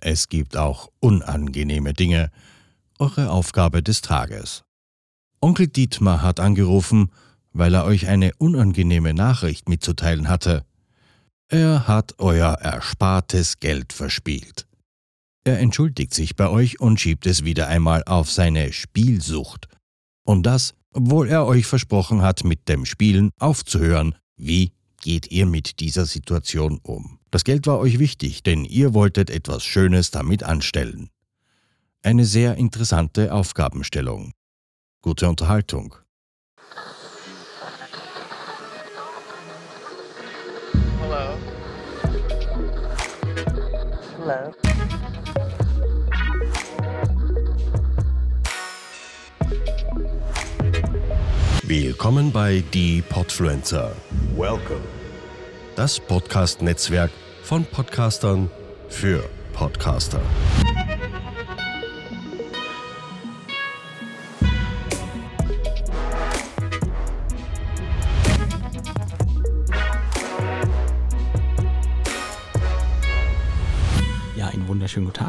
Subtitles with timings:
[0.00, 2.30] Es gibt auch unangenehme Dinge.
[2.98, 4.64] Eure Aufgabe des Tages.
[5.40, 7.10] Onkel Dietmar hat angerufen,
[7.52, 10.64] weil er euch eine unangenehme Nachricht mitzuteilen hatte.
[11.48, 14.66] Er hat euer erspartes Geld verspielt.
[15.44, 19.66] Er entschuldigt sich bei euch und schiebt es wieder einmal auf seine Spielsucht.
[20.24, 24.14] Und das, obwohl er euch versprochen hat, mit dem Spielen aufzuhören.
[24.36, 27.18] Wie geht ihr mit dieser Situation um?
[27.30, 31.10] Das Geld war euch wichtig, denn ihr wolltet etwas Schönes damit anstellen.
[32.02, 34.32] Eine sehr interessante Aufgabenstellung.
[35.02, 35.94] Gute Unterhaltung.
[41.00, 41.38] Hello.
[44.18, 44.52] Hello.
[51.68, 53.94] Willkommen bei Die Podfluencer,
[54.38, 54.82] Welcome.
[55.74, 57.10] das Podcast-Netzwerk
[57.42, 58.48] von Podcastern
[58.88, 60.20] für Podcaster.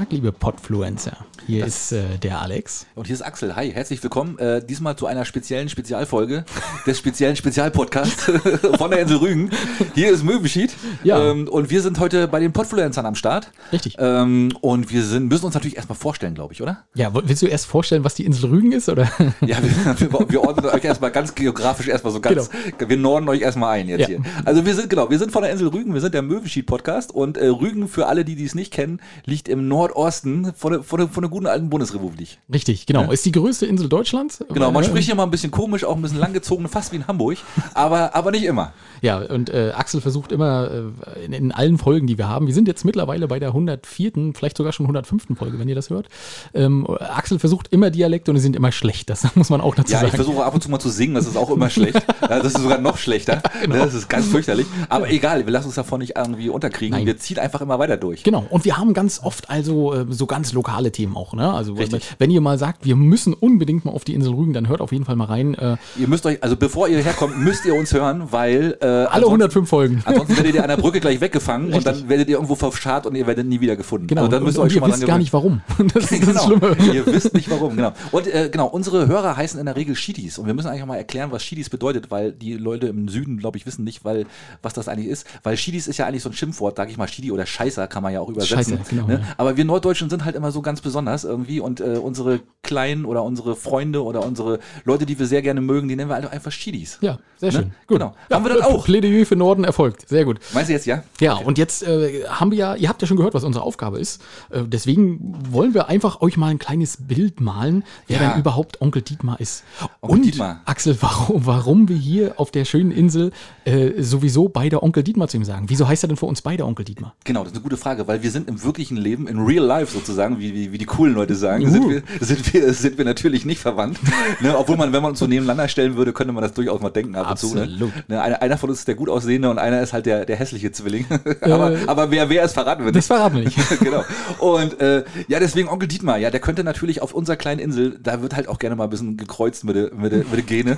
[0.10, 1.18] Tag, liebe Podfluencer.
[1.46, 2.86] Hier ist äh, der Alex.
[2.96, 3.56] Und hier ist Axel.
[3.56, 4.38] Hi, herzlich willkommen.
[4.38, 6.46] Äh, diesmal zu einer speziellen Spezialfolge
[6.88, 8.24] des speziellen Spezialpodcasts
[8.78, 9.52] von der Insel Rügen.
[9.96, 10.76] Hier ist Möbelschied.
[11.04, 11.32] Ja.
[11.32, 13.52] Ähm, und wir sind heute bei den Podfluencern am Start.
[13.72, 13.96] Richtig.
[14.00, 16.84] Ähm, und wir sind, müssen uns natürlich erstmal vorstellen, glaube ich, oder?
[16.96, 18.90] Ja, willst du erst vorstellen, was die Insel Rügen ist?
[18.90, 19.12] Oder?
[19.42, 22.50] Ja, wir, wir, wir ordnen euch erstmal ganz geografisch erstmal so ganz.
[22.80, 24.08] Wir norden euch erstmal ein jetzt Ja.
[24.08, 24.22] hier.
[24.46, 27.38] Also wir sind, genau, wir sind von der Insel Rügen, wir sind der Möwenschied-Podcast und
[27.38, 31.08] äh, Rügen, für alle, die dies nicht kennen, liegt im Nordosten von der, von der,
[31.09, 32.38] von der guten alten Bundesrepublik.
[32.53, 33.11] Richtig, genau.
[33.11, 34.44] Ist die größte Insel Deutschlands.
[34.53, 36.97] Genau, man Äh, spricht hier mal ein bisschen komisch, auch ein bisschen langgezogen, fast wie
[36.97, 37.38] in Hamburg,
[37.73, 38.73] aber, aber nicht immer.
[39.02, 42.53] Ja, und äh, Axel versucht immer äh, in, in allen Folgen, die wir haben, wir
[42.53, 45.38] sind jetzt mittlerweile bei der 104., vielleicht sogar schon 105.
[45.38, 46.08] Folge, wenn ihr das hört.
[46.53, 49.91] Ähm, Axel versucht immer Dialekte und die sind immer schlecht, das muss man auch dazu
[49.94, 50.16] Ja, ich sagen.
[50.16, 52.02] versuche ab und zu mal zu singen, das ist auch immer schlecht.
[52.22, 53.41] Ja, Das ist sogar noch schlechter.
[53.62, 53.75] Genau.
[53.85, 54.66] Das ist ganz fürchterlich.
[54.88, 56.95] Aber egal, wir lassen uns davon nicht irgendwie unterkriegen.
[56.97, 57.06] Nein.
[57.06, 58.24] Wir ziehen einfach immer weiter durch.
[58.24, 61.33] Genau, und wir haben ganz oft also äh, so ganz lokale Themen auch.
[61.33, 61.51] Ne?
[61.53, 62.03] Also Richtig.
[62.19, 64.91] wenn ihr mal sagt, wir müssen unbedingt mal auf die Insel Rügen, dann hört auf
[64.91, 65.53] jeden Fall mal rein.
[65.55, 69.09] Äh, Ihr müsst euch, also bevor ihr herkommt, müsst ihr uns hören, weil äh, alle
[69.09, 70.01] ansonsten- 105 Folgen.
[70.05, 72.00] Ansonsten werdet ihr an der Brücke gleich weggefangen und Richtig.
[72.01, 74.07] dann werdet ihr irgendwo verscharrt und ihr werdet nie wieder gefunden.
[74.07, 75.61] Genau, also dann und, müsst ihr und euch ihr schon mal wisst gar nicht warum.
[75.94, 76.45] Das ist das genau.
[76.45, 76.94] Schlimme.
[76.94, 77.94] Ihr wisst nicht warum, genau.
[78.11, 80.38] Und äh, genau, unsere Hörer heißen in der Regel Schiedis.
[80.38, 83.57] Und wir müssen eigentlich mal erklären, was Schiedis bedeutet, weil die Leute im Süden, glaube
[83.57, 84.25] ich, wissen nicht, weil,
[84.61, 85.25] was das eigentlich ist.
[85.44, 88.03] Weil Schiedis ist ja eigentlich so ein Schimpfwort, sage ich mal, Schidi oder Scheißer kann
[88.03, 88.77] man ja auch übersetzen.
[88.77, 89.23] Scheiße, genau, ne?
[89.38, 93.23] Aber wir Norddeutschen sind halt immer so ganz besonders irgendwie und äh, unsere Kleinen oder
[93.23, 96.51] unsere Freunde oder unsere Leute, die wir sehr gerne mögen, die nennen wir halt einfach
[96.51, 96.97] Schiedis.
[97.01, 97.57] Ja, sehr Ne?
[97.59, 97.72] schön.
[97.88, 98.13] Genau.
[98.29, 98.84] Haben wir das auch?
[98.84, 100.07] Plädoyer für Norden erfolgt.
[100.09, 100.39] Sehr gut.
[100.53, 101.03] Meinst du jetzt ja?
[101.22, 103.97] Ja, und jetzt äh, haben wir ja, ihr habt ja schon gehört, was unsere Aufgabe
[104.00, 104.22] ist.
[104.50, 108.29] Äh, deswegen wollen wir einfach euch mal ein kleines Bild malen, wer Ja.
[108.31, 109.63] denn überhaupt Onkel Dietmar ist.
[110.01, 110.62] Onkel und Dietmar.
[110.66, 113.31] Axel, warum, warum wir hier auf der schönen Insel
[113.63, 115.66] äh, sowieso beide Onkel Dietmar zu ihm sagen.
[115.69, 117.16] Wieso heißt er denn für uns beide Onkel Dietmar?
[117.23, 119.94] Genau, das ist eine gute Frage, weil wir sind im wirklichen Leben, in real life
[119.94, 121.69] sozusagen, wie, wie, wie die coolen Leute sagen, Uh.
[121.69, 124.00] sind, wir, sind, wir, sind wir natürlich nicht verwandt.
[124.41, 126.90] ne, obwohl man, wenn man uns so nebeneinander stellen würde, könnte man das durchaus mal
[126.90, 127.47] denken ab und zu.
[127.47, 127.80] Absolut.
[127.80, 127.91] Ne?
[128.07, 130.35] Ne, einer, einer von uns ist der gut aussehende und einer ist halt der, der
[130.35, 131.06] hässliche Zwilling.
[131.41, 133.57] aber, Äh, aber wer, wer ist verraten wir Das verraten wir nicht.
[133.80, 134.03] genau.
[134.40, 138.22] Und äh, ja, deswegen Onkel Dietmar, ja, der könnte natürlich auf unserer kleinen Insel, da
[138.22, 140.78] wird halt auch gerne mal ein bisschen gekreuzt mit der mit der- mit der Gene,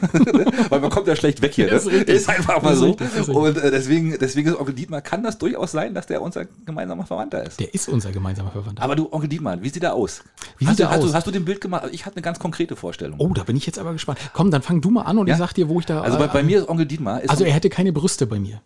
[0.70, 1.66] weil man kommt ja schlecht weg hier.
[1.66, 1.72] Ne?
[1.72, 2.10] Das ist.
[2.10, 2.92] Ist einfach mal ist so.
[2.92, 3.30] richtig.
[3.30, 7.06] Und äh, deswegen, deswegen ist Onkel Dietmar, kann das durchaus sein, dass der unser gemeinsamer
[7.06, 7.60] Verwandter ist.
[7.60, 8.81] Der ist unser gemeinsamer Verwandter.
[8.82, 10.24] Aber du, Onkel Dietmar, wie sieht er aus?
[10.58, 11.10] Wie hast sieht du, er hast aus?
[11.12, 11.84] Du, hast du den Bild gemacht?
[11.84, 13.20] Also Ich habe eine ganz konkrete Vorstellung.
[13.20, 14.20] oh, da bin ich jetzt aber gespannt.
[14.34, 15.34] Komm, dann fang du mal an und Ja?
[15.36, 16.02] ich sag dir, wo ich da.
[16.02, 17.22] also bei, äh, bei mir ist Onkel Dietmar.
[17.22, 18.62] Ist also er hätte keine Brüste bei mir.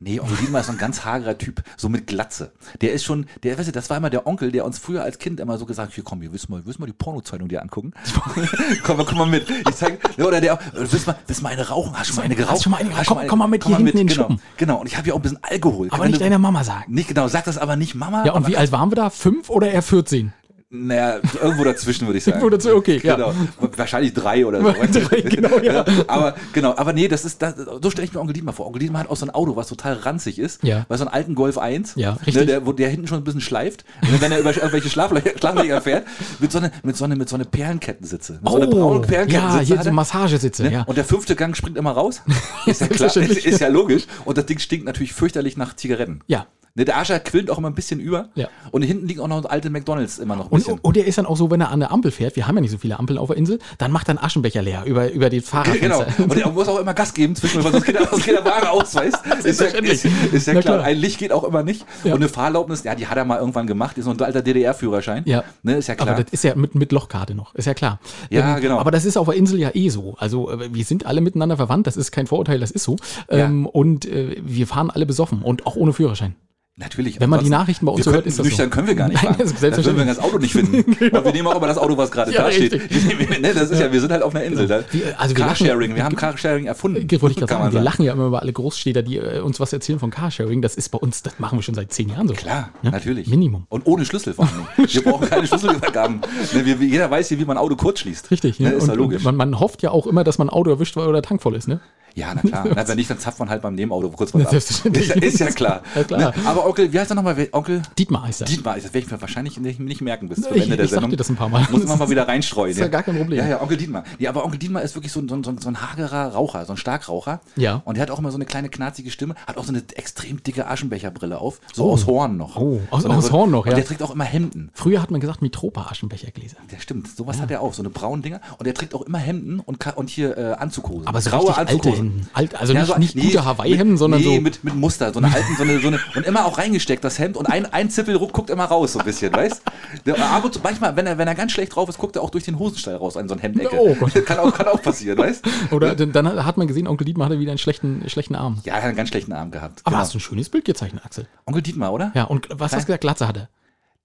[0.00, 2.52] Nee, Onkel Dietmar ist so ein ganz hagerer Typ, so mit Glatze.
[2.82, 5.18] Der ist schon, der, weißt du, das war immer der Onkel, der uns früher als
[5.18, 7.62] Kind immer so gesagt hat, hier komm, wir willst mal, willst mal die Pornozeitung dir
[7.62, 7.92] angucken?
[8.84, 9.50] komm mal, komm mal mit.
[9.50, 11.98] Ich zeig, oder der, auch, willst mal, willst mal eine rauchen?
[11.98, 12.52] Hast du mal eine geraucht?
[12.52, 14.28] Hast du mal eine- Hast komm- komm mal mit komm hier hinten in den genau.
[14.28, 14.40] Schuppen.
[14.56, 15.88] Genau, und ich habe ja auch ein bisschen Alkohol.
[15.90, 16.92] Aber Wenn nicht du- deiner Mama sagen.
[16.94, 18.24] Nicht genau, sag das aber nicht Mama.
[18.24, 19.10] Ja, und wie alt waren wir da?
[19.10, 20.32] Fünf oder eher 14?
[20.70, 22.36] Naja, irgendwo dazwischen würde ich sagen.
[22.40, 23.14] Irgendwo dazu, okay, ja.
[23.16, 23.32] Genau.
[23.74, 24.70] Wahrscheinlich drei oder so.
[25.00, 25.82] Drei, genau, ja.
[26.06, 28.66] Aber genau, aber nee, das ist das, so stelle ich mir Onkel Dietmar vor.
[28.66, 30.62] Onkel Dietmar hat auch so ein Auto, was total ranzig ist.
[30.62, 30.84] Ja.
[30.88, 31.94] Bei so einem alten Golf 1.
[31.96, 32.46] Ja, ne, richtig.
[32.46, 33.86] der, wo der hinten schon ein bisschen schleift.
[34.02, 36.06] Und wenn er über irgendwelche Schlaflöcher, Schlaflöcher fährt,
[36.38, 38.40] mit so einer mit so eine, mit so eine Perlenkettensitze.
[38.42, 39.64] Mit so einer braunen ja, Perlenkettensitze.
[39.64, 39.92] hier hat so.
[39.92, 40.72] Massagesitze, Ne?
[40.72, 40.82] ja.
[40.82, 42.20] Und der fünfte Gang springt immer raus.
[42.66, 44.06] Ist ja klar, ist, ist ja logisch.
[44.26, 46.20] Und das Ding stinkt natürlich fürchterlich nach Zigaretten.
[46.26, 46.46] Ja.
[46.78, 48.28] Ne, der Ascher quillt auch immer ein bisschen über.
[48.36, 48.48] Ja.
[48.70, 50.78] Und hinten liegen auch noch alte McDonalds immer noch ein Und, bisschen.
[50.80, 52.60] und der ist dann auch so, wenn er an der Ampel fährt, wir haben ja
[52.60, 55.28] nicht so viele Ampeln auf der Insel, dann macht er einen Aschenbecher leer über, über
[55.28, 55.48] die Genau.
[55.48, 56.22] Fahrradfenster.
[56.22, 58.44] Und er muss auch immer Gas geben zwischendurch, weil sonst geht, er, sonst geht der
[58.44, 60.62] Wagen aus, weißt Ist ja, ist, ist ja klar.
[60.62, 60.82] klar.
[60.84, 61.84] Ein Licht geht auch immer nicht.
[62.04, 62.14] Ja.
[62.14, 63.98] Und eine Fahrerlaubnis, ja, die hat er mal irgendwann gemacht.
[63.98, 65.24] Ist noch ein alter DDR-Führerschein.
[65.26, 65.42] Ja.
[65.64, 66.08] Ne, ist ja klar.
[66.10, 67.98] Aber das ist ja mit, mit Lochkarte noch, ist ja klar.
[68.30, 68.78] Ähm, Ja, genau.
[68.78, 70.14] Aber das ist auf der Insel ja eh so.
[70.18, 72.96] Also äh, wir sind alle miteinander verwandt, das ist kein Vorurteil, das ist so.
[73.28, 76.34] Ähm, Und äh, wir fahren alle besoffen und auch ohne Führerschein.
[76.80, 77.18] Natürlich.
[77.18, 78.48] Wenn man die Nachrichten bei uns so hört, ist das so.
[78.48, 80.76] Nüchtern können wir gar nicht Nein, das Dann würden wir das Auto nicht finden.
[80.92, 82.72] Und wir nehmen auch immer das Auto, was gerade Ja, da steht.
[83.42, 84.68] das ist ja, wir sind halt auf einer Insel.
[84.68, 84.84] Da.
[84.92, 87.00] Wir- also wir lachen- Carsharing, wir haben Carsharing erfunden.
[87.20, 89.72] Wollte ich gerade sagen, wir lachen ja immer über alle Großstädter, die äh, uns was
[89.72, 90.62] erzählen von Carsharing.
[90.62, 92.34] Das ist bei uns, das machen wir schon seit zehn Jahren so.
[92.34, 93.26] Klar, Ja, natürlich.
[93.26, 93.66] Minimum.
[93.68, 94.46] Und ohne Schlüssel vor
[94.76, 94.88] allem.
[94.88, 96.20] Wir brauchen keine Schlüsselübergaben.
[96.54, 98.30] Ne, wir, jeder weiß hier, wie man Auto kurz schließt.
[98.30, 98.74] Richtig, Ne, ne?
[98.76, 99.24] ist ja logisch.
[99.24, 101.56] man, man hofft ja auch immer, dass man ein Auto erwischt, weil der Tank voll
[101.56, 101.80] ist, ne?
[102.18, 102.66] Ja, na klar.
[102.74, 104.52] Na, wenn nicht, dann zapft man halt beim Nebenauto kurz was ab.
[104.52, 105.82] Ist, ja- ist ja klar.
[105.94, 106.18] Ja, klar.
[106.20, 106.32] Ne?
[106.46, 107.48] Aber Onkel, wie heißt er nochmal?
[107.52, 108.46] Onkel Dietmar heißt er.
[108.46, 111.10] Dietmar, das werde ich mir wahrscheinlich nicht, merken bis zum Ich- Ende der ich Sendung.
[111.10, 111.66] dir das ein paar Mal.
[111.70, 112.70] Muss man mal wieder reinstreuen.
[112.72, 113.38] Ist ja gar kein Problem.
[113.38, 114.04] Ja, ja, Onkel Dietmar.
[114.18, 116.72] Ja, aber Onkel Dietmar ist wirklich so ein, so so so ein hagerer Raucher, so
[116.72, 117.40] ein Starkraucher.
[117.56, 117.82] Ja.
[117.84, 120.42] Und der hat auch immer so eine kleine knarzige Stimme, hat auch so eine extrem
[120.42, 122.56] dicke Aschenbecherbrille auf, so aus Horn noch.
[122.56, 123.76] Oh, aus- und aus Horn noch, Und ja.
[123.76, 124.70] der trägt auch immer Hemden.
[124.74, 126.56] Früher hat man gesagt Mitropa-Aschenbechergläser.
[126.70, 128.40] Der stimmt, sowas hat er auch, so eine braunen Dinger.
[128.58, 131.06] Und der trägt auch immer Hemden und, und hier äh, Anzughose.
[131.06, 131.78] Aber so richtig alte
[132.12, 132.28] Hemden.
[132.32, 134.40] Alt, also Ja, nicht, so- nicht nee, gute Hawaii-Hemden, sondern nee, so.
[134.40, 137.18] mit, mit Muster, so eine alten, so eine, so eine, und immer auch reingesteckt, das
[137.18, 139.62] Hemd, und ein, ein Zippelruck guckt immer raus, so ein bisschen, weißt
[140.04, 140.14] du?
[140.16, 142.30] Ab und zu, manchmal, wenn er, wenn er ganz schlecht drauf ist, guckt er auch
[142.30, 143.76] durch den Hosenstall raus an so ein Hemdecke.
[143.78, 144.12] Oh Gott.
[144.26, 145.76] kann, auch, kann auch passieren, weißt du?
[145.76, 148.60] Oder dann- hat man gesehen, Onkel Dietmar hatte wieder einen schlechten, schlechten Arm.
[148.64, 149.80] Ja, er hat einen ganz schlechten Arm gehabt.
[149.84, 150.00] Aber Genau.
[150.02, 151.26] hast du ein schönes Bild gezeichnet, Axel?
[151.46, 152.12] Onkel Dietmar, oder?
[152.14, 153.02] Ja, und was hast du gesagt?
[153.02, 153.48] Glatze hat er.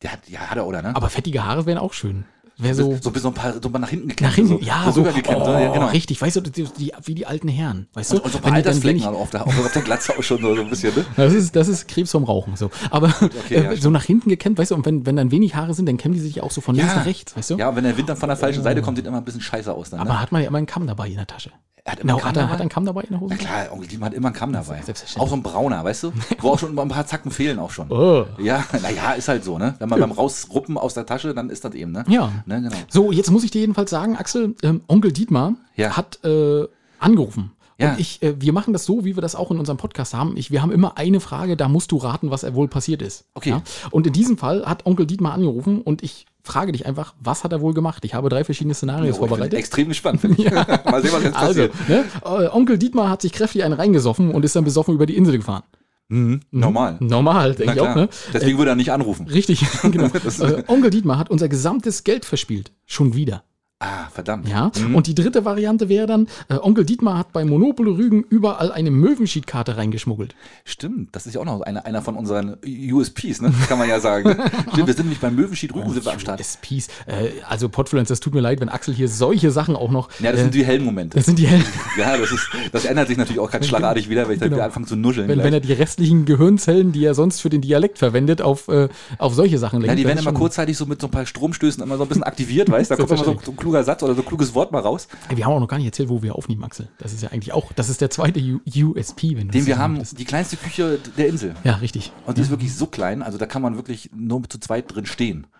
[0.01, 0.95] Der hat, ja, hat er, oder, ne?
[0.95, 2.25] Aber fettige Haare wären auch schön.
[2.57, 2.97] Wäre so.
[3.01, 4.29] so, so ein paar, so nach hinten gekämmt.
[4.29, 5.87] Nach hinten, so, ja, so so, rübergekämmt, oh, ja, genau.
[5.87, 8.17] richtig, weißt du, die, die, wie die alten Herren, weißt du?
[8.17, 10.69] Und, und so ein paar Altersflecken auf der, auf, der Glatze auch schon so, ein
[10.69, 11.05] bisschen, ne?
[11.15, 12.69] Das ist, das ist Krebs vom Rauchen, so.
[12.91, 13.93] Aber okay, äh, ja, so stimmt.
[13.93, 16.21] nach hinten gekämmt, weißt du, und wenn, wenn dann wenig Haare sind, dann kämmen die
[16.21, 17.57] sich auch so von links nach rechts, weißt du?
[17.57, 19.41] Ja, und wenn der Wind dann von der falschen Seite kommt, sieht immer ein bisschen
[19.41, 20.05] scheiße aus dann, ne?
[20.05, 21.51] Aber hat man ja immer einen Kamm dabei in der Tasche.
[21.85, 22.53] Er hat immer Na, einen hat, Kamm er, dabei?
[22.53, 23.33] hat einen Kamm dabei in der Hose?
[23.33, 24.79] Na klar, Onkel Dietmar hat immer einen Kamm dabei.
[25.17, 26.13] Auch so ein brauner, weißt du?
[26.39, 27.91] Wo auch schon ein paar Zacken fehlen auch schon.
[27.91, 28.25] Oh.
[28.37, 29.75] Ja, naja, ist halt so, ne?
[29.79, 32.05] Wenn man beim Rausruppen aus der Tasche, dann ist das eben, ne?
[32.07, 32.31] Ja.
[32.45, 32.75] Ne, genau.
[32.89, 35.97] So, jetzt muss ich dir jedenfalls sagen, Axel, ähm, Onkel Dietmar Ja.
[35.97, 36.65] hat äh,
[36.99, 37.51] angerufen.
[37.79, 37.91] Ja.
[37.91, 40.37] Und ich, äh, wir machen das so, wie wir das auch in unserem Podcast haben.
[40.37, 43.25] Ich, wir haben immer eine Frage, da musst du raten, was er wohl passiert ist.
[43.33, 43.55] Okay.
[43.91, 47.51] Und in diesem Fall hat Onkel Dietmar angerufen und ich frage dich einfach, was hat
[47.51, 48.03] er wohl gemacht?
[48.05, 49.53] Ich habe drei verschiedene bin vorbereitet.
[49.53, 50.21] extrem gespannt.
[50.21, 50.51] finde ich.
[50.51, 51.89] Mal sehen, was jetzt Also, passiert.
[51.89, 55.15] ne, äh, Onkel Dietmar hat sich kräftig einen reingesoffen und ist dann besoffen über die
[55.15, 55.63] Insel gefahren.
[56.09, 56.97] Normal.
[56.99, 57.95] Normal, Na denke ich auch.
[57.95, 58.09] Ne?
[58.33, 59.27] Deswegen würde er nicht anrufen.
[59.27, 60.05] Richtig, genau.
[60.39, 62.71] äh, Onkel Dietmar hat unser gesamtes Geld verspielt.
[62.85, 63.43] Schon wieder.
[63.83, 64.47] Ah, verdammt.
[64.47, 64.71] Ja.
[64.93, 68.91] Und die dritte Variante wäre dann, äh, Onkel Dietmar hat bei Monopoly Rügen überall eine
[68.91, 70.35] Möwenschied-Karte reingeschmuggelt.
[70.63, 73.53] Stimmt, das ist ja auch noch einer, einer von unseren USPs, ne?
[73.67, 74.29] Kann man ja sagen.
[74.71, 76.39] Stimmt, wir sind nämlich beim Möwenschied Rügen sind wir am Start.
[76.39, 76.87] USPs.
[77.07, 80.09] Äh, also Podfluence, das tut mir leid, wenn Axel hier solche Sachen auch noch.
[80.21, 81.17] Ja, das äh, sind die hellen Momente.
[81.17, 81.65] das sind die Helden.
[81.97, 84.57] Ja, das ist, das ändert sich natürlich auch ganz schlagartig wieder, wenn ich dann Genau.
[84.57, 85.27] wieder anfange zu nuscheln.
[85.27, 88.87] Wenn, wenn er die restlichen Gehirnzellen, die er sonst für den Dialekt verwendet, auf, äh,
[89.17, 89.89] auf solche Sachen lenkt.
[89.91, 92.23] Ja, die werden immer kurzzeitig so mit so ein paar Stromstößen immer so ein bisschen
[92.23, 92.95] aktiviert, weißt du?
[92.95, 95.45] Da kommt immer so, so ein kluger Satz oder so kluges Wort mal raus, Wir
[95.45, 96.87] haben auch noch gar nicht erzählt, wo wir aufnehmen, Axel.
[96.99, 98.59] Das ist ja eigentlich auch, das ist der zweite U
[98.93, 100.19] USP, wenn du den das wir haben, möchtest.
[100.19, 101.55] die kleinste Küche der Insel.
[101.63, 102.11] Ja, richtig.
[102.25, 105.05] Und die ist wirklich so klein, also da kann man wirklich nur zu zweit drin
[105.05, 105.47] stehen.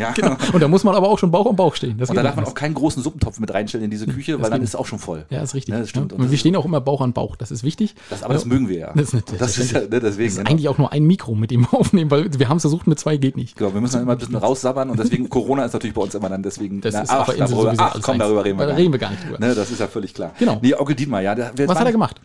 [0.00, 0.14] ja.
[0.52, 1.98] Und da muss man aber auch schon Bauch am Bauch stehen.
[1.98, 4.50] Das Und da darf man auch keinen großen Suppentopf mit reinstellen in diese Küche, weil
[4.50, 5.26] dann ist es auch schon voll.
[5.30, 5.72] Ja, ist richtig.
[5.74, 6.12] Ja, das stimmt.
[6.12, 6.16] Ja.
[6.16, 7.36] Und Und wir das- stehen auch immer Bauch an Bauch.
[7.36, 7.94] Das ist wichtig.
[8.10, 8.48] Das, aber das Ja.
[8.48, 8.92] mögen wir ja.
[8.94, 10.02] Das ist das ist ja, ne, deswegen.
[10.02, 10.50] Das ist genau.
[10.50, 13.16] eigentlich auch nur ein Mikro, mit dem aufnehmen, weil wir haben es versucht, mit zwei
[13.16, 13.56] geht nicht.
[13.56, 16.14] Genau, wir müssen dann immer ein bisschen raussabbern und deswegen, Corona ist natürlich bei uns
[16.14, 18.58] immer dann deswegen, Das na, ist auf der Insel darüber, sowieso ach komm, darüber reden
[18.58, 19.38] wir, gar reden wir gar nicht drüber.
[19.38, 20.32] Ne, das ist ja völlig klar.
[20.38, 20.58] Genau.
[20.62, 21.34] Nee, Onkel Dietmar, ja.
[21.34, 22.20] Der, Was hat er gemacht?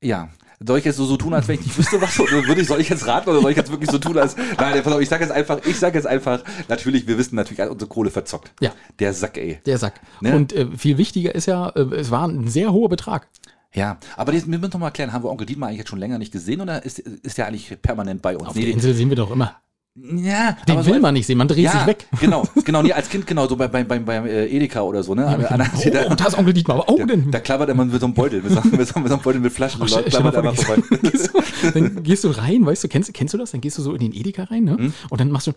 [0.00, 0.28] Ja.
[0.62, 2.18] Soll ich jetzt so, so tun, als wenn ich nicht wüsste, was?
[2.18, 4.36] Würde ich, soll ich jetzt raten oder soll ich jetzt wirklich so tun, als.
[4.36, 7.60] Nein, pass auf, ich sage jetzt einfach, ich sage jetzt einfach, natürlich, wir wissen natürlich,
[7.60, 8.52] er unsere Kohle verzockt.
[8.60, 8.72] Ja.
[8.98, 9.58] Der Sack, ey.
[9.64, 10.00] Der Sack.
[10.20, 10.36] Ne?
[10.36, 13.28] Und äh, viel wichtiger ist ja, äh, es war ein sehr hoher Betrag.
[13.72, 15.98] Ja, aber das, wir müssen doch mal erklären, haben wir Onkel Dietmar eigentlich jetzt schon
[15.98, 18.48] länger nicht gesehen oder ist, ist der eigentlich permanent bei uns?
[18.48, 19.56] Auf der Insel sehen wir doch immer.
[20.02, 22.06] Ja, Den aber will so man nicht sehen, man dreht ja, sich weg.
[22.20, 25.14] Genau, genau, nee, als Kind genau, so bei, bei, bei, beim äh, Edeka oder so,
[25.14, 25.26] ne?
[25.26, 26.84] An anderen Seite- Oh, und da ist Onkel Dietmar.
[26.88, 27.30] Oh, denn.
[27.30, 29.22] Da klappert er immer mit so einem Beutel, mit so, mit so, mit so einem
[29.22, 30.82] Beutel mit Flaschen, Oh, und stell- klappert er vor, vorbei.
[31.10, 33.50] gehst du, dann gehst du rein, weißt du, kennst, kennst du das?
[33.50, 34.76] Dann gehst du so in den Edeka rein, ne?
[34.76, 34.94] Hm?
[35.10, 35.52] Und dann machst du,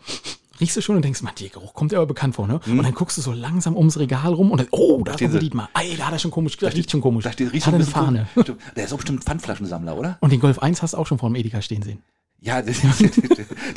[0.60, 2.60] riechst du schon und denkst, man, der Geruch kommt dir aber bekannt vor, ne?
[2.64, 2.78] Hm?
[2.80, 5.40] Und dann guckst du so langsam ums Regal rum und dann, oh, da ist Onkel.
[5.40, 5.70] Dietmar.
[5.80, 7.24] Ey, da hat er schon komisch, da riecht schon komisch.
[7.24, 8.56] Da steht riecht hat schon ein eine Fahne.
[8.76, 10.18] Der ist auch bestimmt Pfandflaschensammler, oder?
[10.20, 12.00] Und den Golf 1 hast du auch schon vor dem Edeka stehen sehen.
[12.46, 12.74] Ja, der,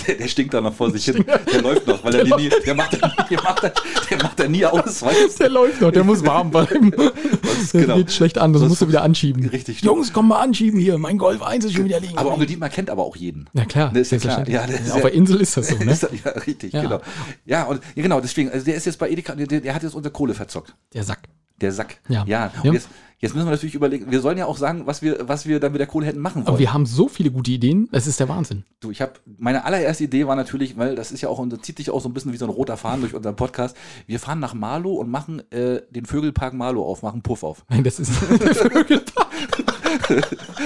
[0.08, 1.24] der, der stinkt da noch vor sich hin.
[1.52, 3.72] Der läuft noch, weil er die nie, der macht da, der macht da,
[4.10, 6.90] der macht da nie aus, weißt Der läuft noch, der muss warm bleiben.
[6.90, 7.94] Das genau.
[7.98, 9.48] geht schlecht an, das, Das- musst du wieder anschieben.
[9.48, 9.82] Richtig.
[9.82, 12.18] Jungs, komm mal anschieben hier, mein Golf 1 ist schon wieder liegen.
[12.18, 13.48] Aber Onkel Dietmar kennt aber auch jeden.
[13.52, 14.48] Na klar, Das ist ja klar.
[14.48, 15.92] Ja, das ist Auf ja- der Insel ist das so, ne?
[15.92, 16.82] Ist ja, richtig, Ja.
[16.82, 17.00] genau.
[17.44, 19.94] Ja, und ja, genau, deswegen, also der ist jetzt bei Edeka, der, der hat jetzt
[19.94, 20.74] unsere Kohle verzockt.
[20.92, 21.20] Der Sack.
[21.60, 22.00] Der Sack.
[22.08, 22.24] Ja.
[22.26, 22.52] ja.
[22.58, 22.72] Und Ja.
[22.72, 25.58] Jetzt, jetzt müssen wir natürlich überlegen, wir sollen ja auch sagen, was wir, was wir
[25.58, 26.58] dann mit der Kohle hätten machen Aber wollen.
[26.60, 28.64] wir haben so viele gute Ideen, das ist der Wahnsinn.
[28.80, 31.60] Du, ich habe meine allererste Idee war natürlich, weil das ist ja auch und das
[31.62, 33.76] zieht sich auch so ein bisschen wie so ein roter Faden durch unseren Podcast.
[34.06, 37.64] Wir fahren nach Marlow und machen äh, den Vögelpark Marlow auf, machen Puff auf.
[37.70, 39.28] Nein, das ist der Vögelpark.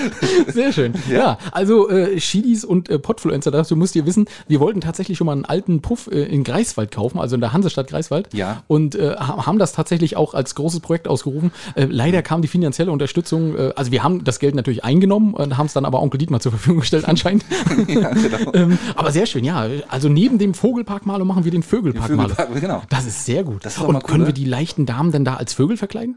[0.48, 0.94] Sehr schön.
[1.10, 5.26] Ja, also äh, Schiedis und äh, Podfluencer, dazu müsst ihr wissen, wir wollten tatsächlich schon
[5.26, 8.32] mal einen alten Puff äh, in Greifswald kaufen, also in der Hansestadt Greifswald.
[8.34, 8.62] Ja.
[8.68, 11.52] Und äh, ha- haben das tatsächlich auch als großes Projekt ausgerufen.
[11.74, 15.56] Äh, leider kam die finanzielle Unterstützung, äh, also wir haben das Geld natürlich eingenommen und
[15.56, 17.44] haben es dann aber Onkel Dietmar zur Verfügung gestellt anscheinend.
[17.88, 18.52] ja, genau.
[18.54, 19.66] ähm, aber sehr schön, ja.
[19.88, 22.28] Also neben dem Vogelpark Malo machen wir den Vögelpark Malo.
[22.30, 22.82] Vögelpark, genau.
[22.88, 23.64] Das ist sehr gut.
[23.64, 24.32] Das ist und cool, können wir oder?
[24.32, 26.16] die leichten Damen denn da als Vögel verkleiden?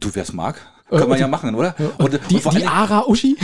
[0.00, 0.60] Du, wer es mag,
[0.98, 1.74] kann man ja machen, oder?
[1.98, 3.36] Und, Die, und vor die Ara-Uschi?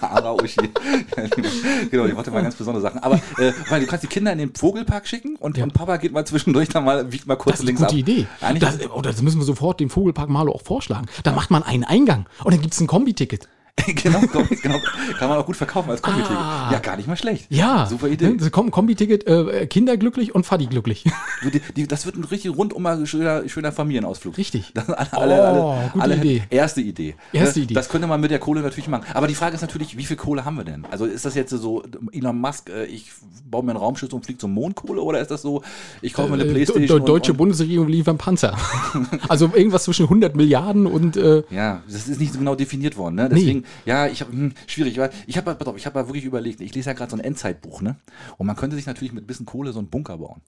[0.00, 0.56] Ara Uschi.
[1.90, 3.00] genau, die macht immer ganz besondere Sachen.
[3.02, 5.64] Aber äh, weil du kannst die Kinder in den Vogelpark schicken und, Ja.
[5.64, 7.92] und Papa geht mal zwischendurch dann mal, wiegt mal kurz Das ist eine links gute
[7.94, 7.98] ab.
[7.98, 8.26] Idee.
[8.40, 11.06] Eigentlich, Das, oh, das müssen wir sofort dem Vogelpark Malo auch vorschlagen.
[11.24, 13.48] Dann macht man einen Eingang und dann gibt es ein Kombi-Ticket.
[13.86, 14.78] genau, genau,
[15.18, 16.36] kann man auch gut verkaufen als Kombi-Ticket.
[16.36, 16.70] Ah.
[16.72, 17.46] Ja, gar nicht mal schlecht.
[17.50, 17.86] Ja.
[17.86, 18.30] Super Idee.
[18.30, 21.04] Ne, Kom Kombi-Ticket, äh, Kinder glücklich und Fadi glücklich.
[21.44, 24.36] Die, die, das wird ein richtig rundumer schöner, schöner Familienausflug.
[24.38, 24.72] Richtig.
[24.74, 26.42] Das alle, Oh, alle, alle, gute alle, Idee.
[26.50, 27.14] Erste Idee.
[27.32, 27.64] Erste Ne?
[27.66, 27.74] Idee.
[27.74, 29.04] Das könnte man mit der Kohle natürlich machen.
[29.12, 30.84] Aber die Frage ist natürlich, wie viel Kohle haben wir denn?
[30.90, 33.10] Also ist das jetzt so Elon Musk, äh, ich
[33.48, 35.62] baue mir einen Raumschiff und fliege zum Mondkohle oder ist das so,
[36.02, 36.86] ich kaufe mir eine Äh, Playstation?
[37.00, 38.56] De Deutsche und, und, Bundesregierung liefern Panzer.
[39.28, 43.16] also irgendwas zwischen 100 Milliarden und äh, Ja, das ist nicht so genau definiert worden.
[43.16, 43.28] Ne?
[43.28, 44.98] Deswegen, ja, ich habe hm, schwierig.
[44.98, 46.60] weil Ich habe, auf, ich habe wirklich überlegt.
[46.60, 47.96] Ich lese ja gerade so ein Endzeitbuch, ne?
[48.36, 50.42] Und man könnte sich natürlich mit ein bisschen Kohle so einen Bunker bauen.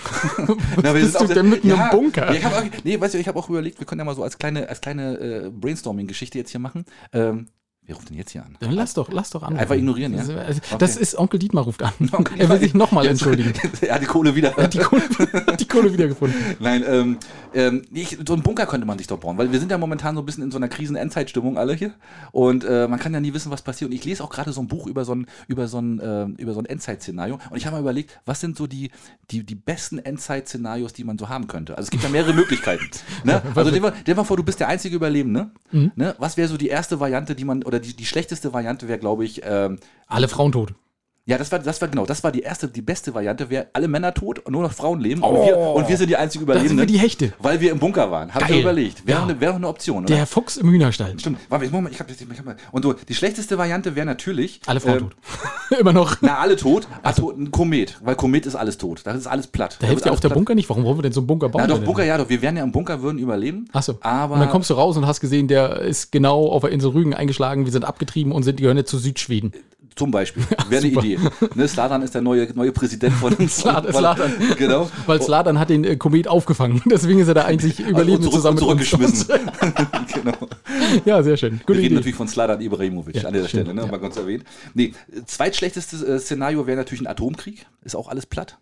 [0.76, 2.32] Was bist du denn mit einem Bunker?
[2.32, 4.14] Ja, ich habe auch, nee, weißt du, ich habe auch überlegt, wir können ja mal
[4.14, 6.84] so als kleine, als kleine äh, Brainstorming-Geschichte jetzt hier machen.
[7.12, 7.48] Ähm,
[7.90, 8.56] wer ruft denn jetzt hier an?
[8.60, 9.56] Dann lass doch, lass doch an.
[9.56, 10.22] Einfach ignorieren, ja?
[10.22, 11.02] Das, das Okay.
[11.02, 11.92] ist Onkel Dietmar ruft an.
[12.12, 13.52] Onkel er will sich nochmal entschuldigen.
[13.80, 14.50] er hat die Kohle wieder.
[14.68, 15.02] Die Kohle,
[15.58, 16.38] die Kohle wiedergefunden.
[16.60, 17.18] Nein, ähm,
[17.52, 20.14] ähm, ich, so einen Bunker könnte man sich doch bauen, weil wir sind ja momentan
[20.14, 21.92] so ein bisschen in so einer Krisen-Endzeitstimmung alle hier
[22.30, 23.90] und äh, man kann ja nie wissen, was passiert.
[23.90, 26.26] Und ich lese auch gerade so ein Buch über so ein, über so ein, äh,
[26.40, 28.92] über so ein Endzeit-Szenario und ich habe mal überlegt, was sind so die,
[29.32, 31.76] die, die besten Endzeit-Szenarios, die man so haben könnte.
[31.76, 32.84] Also es gibt ja mehrere Möglichkeiten.
[33.24, 33.42] Ne?
[33.56, 35.50] Also stell dir mal- vor, du bist der einzige Überlebende.
[35.72, 36.14] Ne?
[36.18, 39.24] Was wäre so die erste Variante, die man, oder die, die schlechteste Variante wäre, glaube
[39.24, 40.74] ich, ähm, Alle Frauen tot.
[41.26, 43.86] Ja, das war, das war genau, das war die erste, die beste Variante, wäre alle
[43.88, 46.54] Männer tot und nur noch Frauen leben und, wir, und wir sind die einzigen Da
[46.54, 46.78] sind Überlebenden.
[46.78, 47.32] wir die Hechte.
[47.38, 48.34] Weil wir im Bunker waren.
[48.34, 48.50] Haben Geil.
[48.50, 49.06] wir überlegt.
[49.06, 49.26] Wäre Ja.
[49.34, 50.14] eine, eine Option, oder?
[50.14, 51.14] Der Fuchs im Hühnerstall.
[51.20, 51.38] Stimmt.
[51.48, 52.56] Warte, ich, Moment, ich hab, das- ich hab mal.
[52.72, 54.60] Und so, die schlechteste Variante wäre natürlich.
[54.66, 55.14] Alle Frauen ähm, tot.
[55.78, 56.16] Immer noch.
[56.20, 56.88] Na, alle tot.
[57.02, 57.98] Also, ein Komet.
[58.02, 59.02] Weil Komet ist alles tot.
[59.04, 59.76] Das ist alles platt.
[59.80, 60.36] Da hilft wird ja auch der platt.
[60.38, 60.68] Bunker nicht.
[60.68, 61.60] Warum wollen wir denn so einen Bunker bauen?
[61.60, 61.80] Ja, doch?
[61.84, 62.28] Bunker, ja, doch.
[62.28, 63.68] Wir wären ja im Bunker, würden überleben.
[63.72, 63.98] Achso.
[64.00, 64.34] Aber.
[64.34, 67.14] Und dann kommst du raus und hast gesehen, der ist genau auf der Insel Rügen
[67.14, 67.66] eingeschlagen.
[67.66, 69.52] Wir sind abgetrieben und sind, die gehören jetzt zu Südschweden.
[69.96, 70.42] Zum Beispiel.
[70.68, 70.92] Wäre eine.
[70.92, 71.18] Idee.
[71.54, 74.16] Ne, Sladan ist der neue, neue Präsident von Sladan-.
[74.56, 74.90] Genau.
[75.06, 76.82] Weil Sladan hat den äh, Komet aufgefangen.
[76.90, 79.28] Deswegen ist er der einzig Überlebende und zurück, zusammen und zurückgeschmissen.
[80.14, 80.36] genau.
[81.04, 81.52] Ja, sehr schön.
[81.52, 81.94] Wir Gute reden Idee.
[81.96, 83.82] natürlich von Sladan Ibrahimovic Ja, an der stimmt, Stelle, ne?
[83.82, 83.90] ja.
[83.90, 84.44] mal ganz erwähnt.
[84.74, 84.92] Nee,
[85.26, 87.66] zweitschlechtestes äh, Szenario wäre natürlich ein Atomkrieg.
[87.82, 88.58] Ist auch alles platt.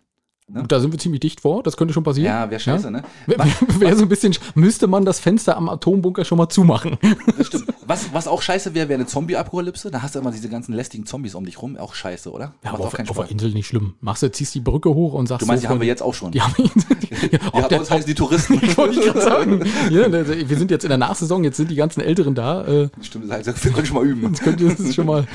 [0.67, 1.63] Da sind wir ziemlich dicht vor.
[1.63, 2.25] Das könnte schon passieren.
[2.33, 3.03] Ja, wäre scheiße, ne?
[3.25, 3.39] Wäre
[3.79, 6.97] wär so ein bisschen, müsste man das Fenster am Atombunker schon mal zumachen.
[7.37, 7.65] Das stimmt.
[7.85, 9.91] Was, was auch scheiße wäre, wäre eine Zombie-Apokalypse.
[9.91, 11.77] Da hast du immer diese ganzen lästigen Zombies um dich rum.
[11.77, 12.53] Auch scheiße, oder?
[12.63, 13.95] Ja, aber auf, auf der Insel nicht schlimm.
[14.01, 16.01] Machst du, ziehst die Brücke hoch und sagst Du meinst, die so, haben wir jetzt
[16.01, 16.31] auch schon.
[16.31, 18.59] Die haben ja, Ja, der, uns heißen die Touristen.
[18.61, 19.61] ich wollte gerade sagen.
[19.89, 22.65] Ja, ne, wir sind jetzt in der Nachsaison, jetzt sind die ganzen Älteren da.
[22.65, 24.27] Äh, Stimmt, das heißt, wir können schon mal üben.
[24.27, 25.27] jetzt könnt ihr das schon mal.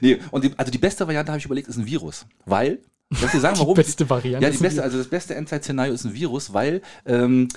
[0.00, 2.26] nee, und die, also die beste Variante, habe ich überlegt, ist ein Virus.
[2.44, 2.80] Weil,
[3.14, 3.74] soll ich dir sagen, warum?
[3.74, 7.48] beste Variante Ja, die beste, also das beste Endzeit-Szenario ist ein Virus, weil ähm,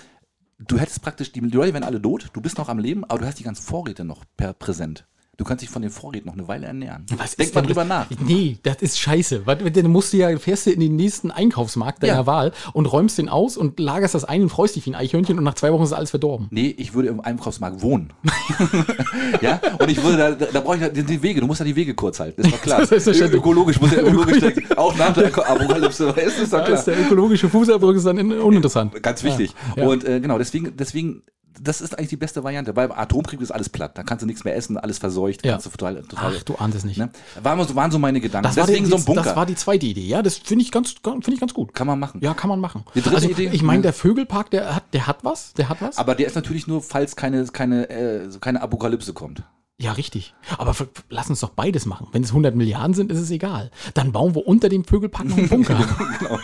[0.59, 3.25] du hättest praktisch, die Leute wären alle tot, du bist noch am Leben, aber du
[3.25, 5.05] hast die ganzen Vorräte noch per präsent.
[5.37, 7.05] Du kannst dich von den Vorräten noch eine Weile ernähren.
[7.17, 7.89] Was Denk ist mal drüber das?
[7.89, 8.07] nach.
[8.25, 9.43] Nee, das ist scheiße.
[9.45, 12.25] Dann musst du ja, fährst du in den nächsten Einkaufsmarkt deiner Ja.
[12.25, 15.37] Wahl und räumst den aus und lagerst das ein und freust dich wie ein Eichhörnchen
[15.37, 16.47] und nach zwei Wochen ist alles verdorben.
[16.51, 18.13] Nee, ich würde im Einkaufsmarkt wohnen.
[19.41, 21.59] ja, und ich würde da, da, da brauche ich halt die, die Wege, du musst
[21.59, 22.85] ja die Wege kurz halten, ist doch klar.
[22.89, 24.73] Das ist ökologisch muss ja ökologisch denken.
[24.77, 26.77] Auch nach der Apokalypse, ist das doch klar.
[26.77, 29.01] ist der ökologische Fußabdruck ist dann in- uninteressant.
[29.03, 29.53] Ganz wichtig.
[29.75, 29.89] Ja, ja.
[29.89, 31.23] Und äh, genau, deswegen, deswegen,
[31.61, 32.73] das ist eigentlich die beste Variante.
[32.73, 33.97] Beim Atomkrieg ist alles platt.
[33.97, 35.45] Da kannst du nichts mehr essen, alles verseucht.
[35.45, 35.57] Ja.
[35.57, 36.97] Total, total, Ach, du ahnst es nicht.
[36.97, 37.09] ne?
[37.41, 38.47] waren, so, waren so meine Gedanken.
[38.47, 39.23] Das war, deswegen die, so ein Bunker.
[39.23, 40.05] das war die zweite Idee.
[40.05, 41.73] Ja, das finde ich ganz, finde ich ganz gut.
[41.73, 42.21] Kann man machen.
[42.21, 42.83] Ja, kann man machen.
[42.93, 43.49] Die dritte also, Idee?
[43.51, 45.53] Ich meine, der Vögelpark, der hat, der hat was.
[45.53, 45.97] Der hat was.
[45.97, 49.43] Aber der ist natürlich nur, falls keine, keine, äh, keine Apokalypse kommt.
[49.77, 50.33] Ja, richtig.
[50.57, 50.73] Aber
[51.09, 52.07] lass uns doch beides machen.
[52.13, 53.71] Wenn es 100 Milliarden sind, ist es egal.
[53.93, 55.75] Dann bauen wir unter dem Vögelpark noch einen Bunker.
[56.19, 56.39] genau.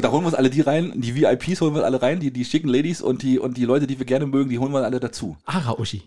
[0.00, 2.32] Und da holen wir uns alle die rein, die VIPs holen wir alle rein, die,
[2.32, 4.82] die schicken Ladies und die, und die Leute, die wir gerne mögen, die holen wir
[4.82, 5.36] alle dazu.
[5.44, 6.00] Ara-Uschi.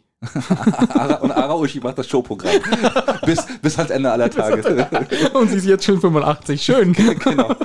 [0.94, 2.54] Ara, und Ara Uschi macht das Showprogramm.
[3.26, 4.88] bis, bis ans Ende aller Tage.
[5.34, 6.62] Und sie ist jetzt schon 85.
[6.62, 6.94] Schön.
[7.24, 7.56] genau.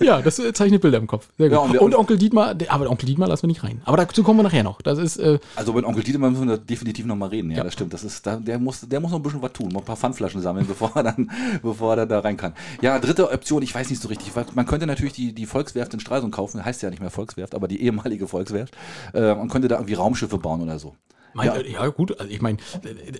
[0.00, 1.28] Ja, das zeichnet Bilder im Kopf.
[1.38, 1.54] Sehr gut.
[1.56, 3.80] Ja, und, und Onkel Dietmar, aber Onkel Dietmar lassen wir nicht rein.
[3.84, 4.80] Aber dazu kommen wir nachher noch.
[4.82, 7.50] Das ist, äh, Also mit Onkel Dieter müssen wir definitiv noch mal reden.
[7.50, 7.64] Ja, Ja.
[7.64, 7.92] das stimmt.
[7.92, 10.40] Das ist, der, muss, der muss noch ein bisschen was tun, mal ein paar Pfandflaschen
[10.40, 11.30] sammeln, bevor er dann,
[11.62, 12.54] bevor er da rein kann.
[12.80, 14.32] Ja, dritte Option, ich weiß nicht so richtig.
[14.54, 17.68] Man könnte natürlich die, die Volkswerft in Stralsund kaufen, heißt ja nicht mehr Volkswerft, aber
[17.68, 18.74] die ehemalige Volkswerft,
[19.12, 20.94] äh, und könnte da irgendwie Raumschiffe bauen oder so.
[21.36, 21.56] Mein, Ja.
[21.60, 21.84] ja.
[21.84, 22.56] ja, gut, also ich meine,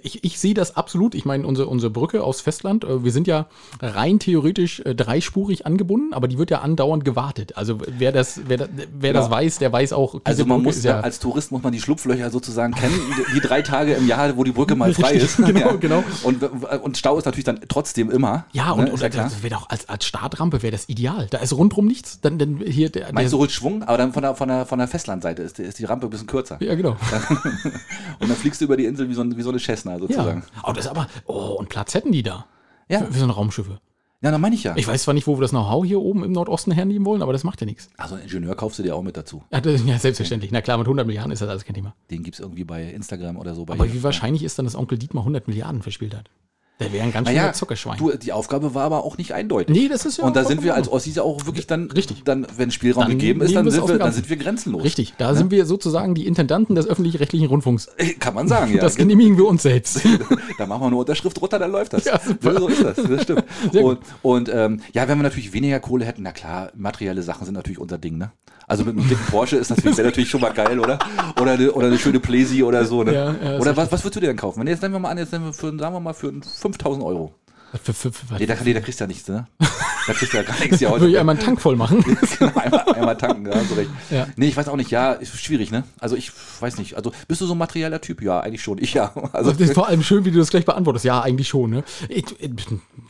[0.03, 1.15] ich, ich sehe das absolut.
[1.15, 3.47] Ich meine, unsere, unsere Brücke aus Festland, äh, wir sind ja
[3.83, 7.57] rein theoretisch äh, dreispurig angebunden, aber die wird ja andauernd gewartet.
[7.59, 8.69] Also wer das, wer, da-
[8.99, 9.37] wer das Genau.
[9.37, 12.31] weiß, der weiß auch, Also man Brücke muss ja, als Tourist muss man die Schlupflöcher
[12.31, 12.99] sozusagen kennen,
[13.35, 15.37] die, drei Tage im Jahr, wo die Brücke mal frei ist.
[15.45, 16.03] genau, genau.
[16.23, 16.43] Und,
[16.83, 18.47] und Stau ist natürlich dann trotzdem immer.
[18.53, 21.27] ja, ne, und, ist und ja das wäre doch als, als Startrampe wäre das ideal.
[21.31, 22.21] Da ist rundrum nichts.
[22.23, 24.79] Dann, dann hier der, Meinst du holt Schwung, aber dann von der, von der, von
[24.79, 26.57] der Festlandseite ist, ist die Rampe ein bisschen kürzer.
[26.61, 26.97] ja, genau.
[28.21, 29.99] Und dann fliegst du über die Insel wie so, ein, wie so eine Cessna Ja.
[29.99, 30.43] sozusagen.
[30.63, 32.47] Oh, das ist aber, oh, und Platz hätten die da.
[32.89, 33.81] Ja, Für, für so eine Raumschiffe.
[34.23, 34.77] ja dann meine ich ja.
[34.77, 37.33] Ich weiß zwar nicht, wo wir das Know-how hier oben im Nordosten hernehmen wollen, aber
[37.33, 37.89] das macht ja nichts.
[37.97, 39.43] Also einen Ingenieur kaufst du dir auch mit dazu.
[39.53, 40.53] Ja, das, ja, selbstverständlich.
[40.53, 41.95] Na klar, mit 100 Milliarden ist das alles kein Thema.
[42.11, 43.65] Den gibt es irgendwie bei Instagram oder so.
[43.65, 46.31] Bei Aber wie wahrscheinlich ist dann, dass Onkel Dietmar 100 Milliarden verspielt hat?
[46.79, 47.97] Der wäre ein ganz schöner naja, Zuckerschwein.
[47.97, 49.75] du, die Aufgabe war aber auch nicht eindeutig.
[49.75, 52.23] nee, das ist ja Und da sind wir als Ossis ja auch wirklich dann, Richtig.
[52.25, 54.85] dann wenn Spielraum Dann gegeben ist, dann sind, wir, dann sind wir grenzenlos.
[54.85, 57.89] Richtig, da sind wir sozusagen die Intendanten des öffentlich-rechtlichen Rundfunks.
[58.19, 58.81] Kann man sagen, ja.
[58.81, 60.01] das genehmigen wir uns selbst.
[60.59, 62.05] da machen wir eine Unterschrift runter, dann läuft das.
[62.05, 63.45] Ja, so ist das, das stimmt.
[63.83, 67.55] Und und ähm, ja, wenn wir natürlich weniger Kohle hätten, na klar, materielle Sachen sind
[67.55, 68.33] natürlich unser Ding, ne?
[68.69, 70.99] Also mit einem dicken Porsche ist natürlich, wäre natürlich schon mal geil, oder?
[71.41, 73.15] Oder eine, oder eine schöne Pläsi oder so, ne?
[73.15, 74.59] Ja, ja, oder was, was würdest du dir denn kaufen?
[74.59, 76.33] Wenn jetzt nehmen wir mal an, jetzt nehmen wir für, sagen wir mal für
[76.67, 77.35] 5000 Euro.
[77.83, 79.47] Für, für, für, Nee, da, nee, da kriegst du ja nichts, ne?
[80.07, 81.03] Da kriegst du ja gar nichts hier heute.
[81.03, 82.05] würde ich einmal einen Tank voll machen.
[82.39, 83.91] Genau, einmal, einmal tanken, ja, hast du recht.
[84.11, 84.27] Ja.
[84.37, 85.85] Nee, ich weiß auch nicht, ja, ist schwierig, ne?
[85.99, 86.95] Also ich weiß nicht.
[86.97, 88.21] Also bist du so ein materieller Typ?
[88.21, 88.79] Ja, eigentlich schon.
[88.79, 89.13] Ich ja.
[89.33, 91.05] Also Das ist vor allem schön, wie du das gleich beantwortest.
[91.05, 91.71] Ja, eigentlich schon.
[91.71, 91.85] Ne?
[92.09, 92.51] Ich, ich,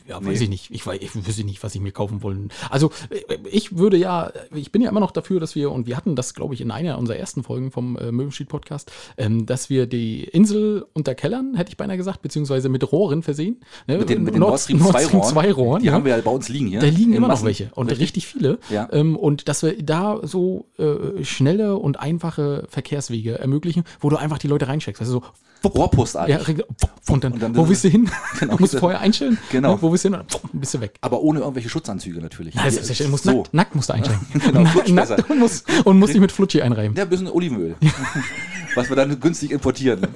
[0.06, 0.44] ja, weiß Nee.
[0.44, 0.70] ich nicht.
[0.70, 2.50] Ich, weiß, ich wüsste nicht, was ich mir kaufen wollen.
[2.70, 5.96] Also äh, ich würde ja, ich bin ja immer noch dafür, dass wir, und wir
[5.96, 9.86] hatten das, glaube ich, in einer unserer ersten Folgen vom äh, Möwenschied-Podcast, ähm, dass wir
[9.86, 13.60] die Insel unterkellern, hätte ich beinahe gesagt, beziehungsweise mit Rohren versehen.
[13.86, 13.98] Ne?
[13.98, 15.28] mit den, mit den Nord Stream 2 Rohren.
[15.28, 15.80] 2 Rohren.
[15.82, 15.92] Die ja.
[15.92, 16.80] haben wir ja bei uns liegen hier.
[16.90, 17.46] Da liegen immer noch Massen.
[17.46, 18.58] welche und richtig, viele.
[18.70, 18.88] Ja.
[18.92, 24.38] Ähm, und dass wir da so äh, schnelle und einfache Verkehrswege ermöglichen, wo du einfach
[24.38, 25.00] die Leute reincheckst.
[25.00, 25.22] Also
[25.62, 26.34] so, Rohrpostartig.
[26.36, 26.64] ja, reg-
[27.08, 28.08] und dann, Und dann- wo willst du hin?
[28.38, 28.56] Genau.
[28.56, 29.38] du musst vorher einstellen.
[29.50, 29.74] Genau.
[29.74, 30.18] Ne, wo willst du hin?
[30.20, 30.94] Und dann bist du weg.
[31.00, 32.54] Aber ohne irgendwelche Schutzanzüge natürlich.
[32.54, 33.32] Na, selbstverständlich, musst so.
[33.38, 34.20] nackt, nackt musst du einsteigen.
[34.46, 34.60] Genau,
[34.94, 36.96] nackt und musst, und musst dich mit Flutschi einreiben.
[36.96, 37.74] Ja, ein bisschen Olivenöl.
[38.74, 40.06] Was wir dann günstig importieren.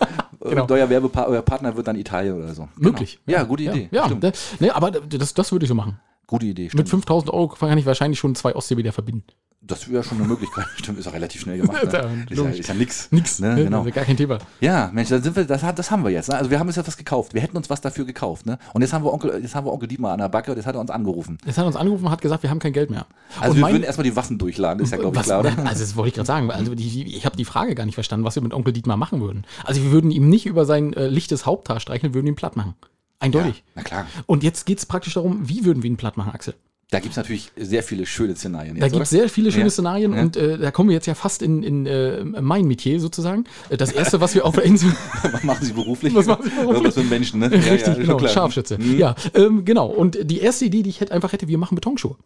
[0.43, 0.67] Genau.
[0.69, 2.69] Euer Werbepartner wird dann Italien oder so.
[2.77, 3.19] Möglich.
[3.27, 3.39] Genau.
[3.39, 3.89] Ja, gute Idee.
[3.91, 4.25] Ja, Stimmt.
[4.25, 5.99] da, ne, aber das, das würde ich so machen.
[6.31, 6.63] Gute Idee.
[6.63, 6.89] Mit Stimmt.
[6.91, 9.25] 5000 Euro kann ich wahrscheinlich schon zwei Ostsee wieder verbinden.
[9.63, 10.65] Das wäre schon eine Möglichkeit.
[10.77, 11.77] Stimmt, ist auch relativ schnell gemacht.
[11.93, 12.27] Ne?
[12.31, 13.09] Ist, ja, ist ja nix.
[13.11, 13.41] Nix.
[13.41, 13.55] Ne?
[13.57, 13.83] ne, Genau.
[13.85, 14.39] Gar kein Thema.
[14.61, 16.29] Ja, Mensch, dann sind wir, das, das haben wir jetzt.
[16.29, 16.37] Ne?
[16.37, 17.35] Also wir haben uns ja was gekauft.
[17.35, 18.47] Wir hätten uns was dafür gekauft.
[18.47, 18.59] Ne?
[18.75, 20.77] Und jetzt haben wir Onkel, jetzt haben wir Onkel Dietmar an der Backe, das hat
[20.77, 21.37] er uns angerufen.
[21.45, 23.07] Jetzt hat er uns angerufen und hat gesagt, wir haben kein Geld mehr.
[23.41, 25.59] Also und wir mein- würden erstmal die Waffen durchladen, ist ja, glaube ich, klar, oder?
[25.67, 26.49] Also das wollte ich gerade sagen.
[26.53, 29.21] Also die, ich habe die Frage gar nicht verstanden, was wir mit Onkel Dietmar machen
[29.21, 29.45] würden.
[29.65, 32.75] Also wir würden ihm nicht über sein äh, lichtes Haupthaar streicheln, würden ihn platt machen.
[33.21, 33.63] Eindeutig.
[33.75, 34.07] Na klar.
[34.27, 36.55] Und jetzt geht es praktisch darum, wie würden wir ihn platt machen, Axel?
[36.91, 38.75] Da gibt es natürlich sehr viele schöne Szenarien.
[38.77, 39.71] Da Jetzt, gibt es sehr viele schöne Ja.
[39.71, 40.23] Szenarien Ja.
[40.23, 43.45] und äh, da kommen wir jetzt ja fast in, in äh, mein Metier sozusagen.
[43.69, 44.93] Äh, Das erste, was wir auf der Insel.
[45.31, 46.13] Was machen Sie beruflich?
[46.17, 46.75] Was machen Sie beruflich?
[46.75, 47.51] Irgendwas mit Menschen, ne?
[47.53, 48.27] Richtig, schon genau.
[48.27, 48.79] Scharfschütze.
[48.79, 48.99] Mhm.
[48.99, 49.87] Ja, ähm, genau.
[49.87, 52.17] Und die erste Idee, die ich hätte, einfach hätte, wir machen Betonschuhe.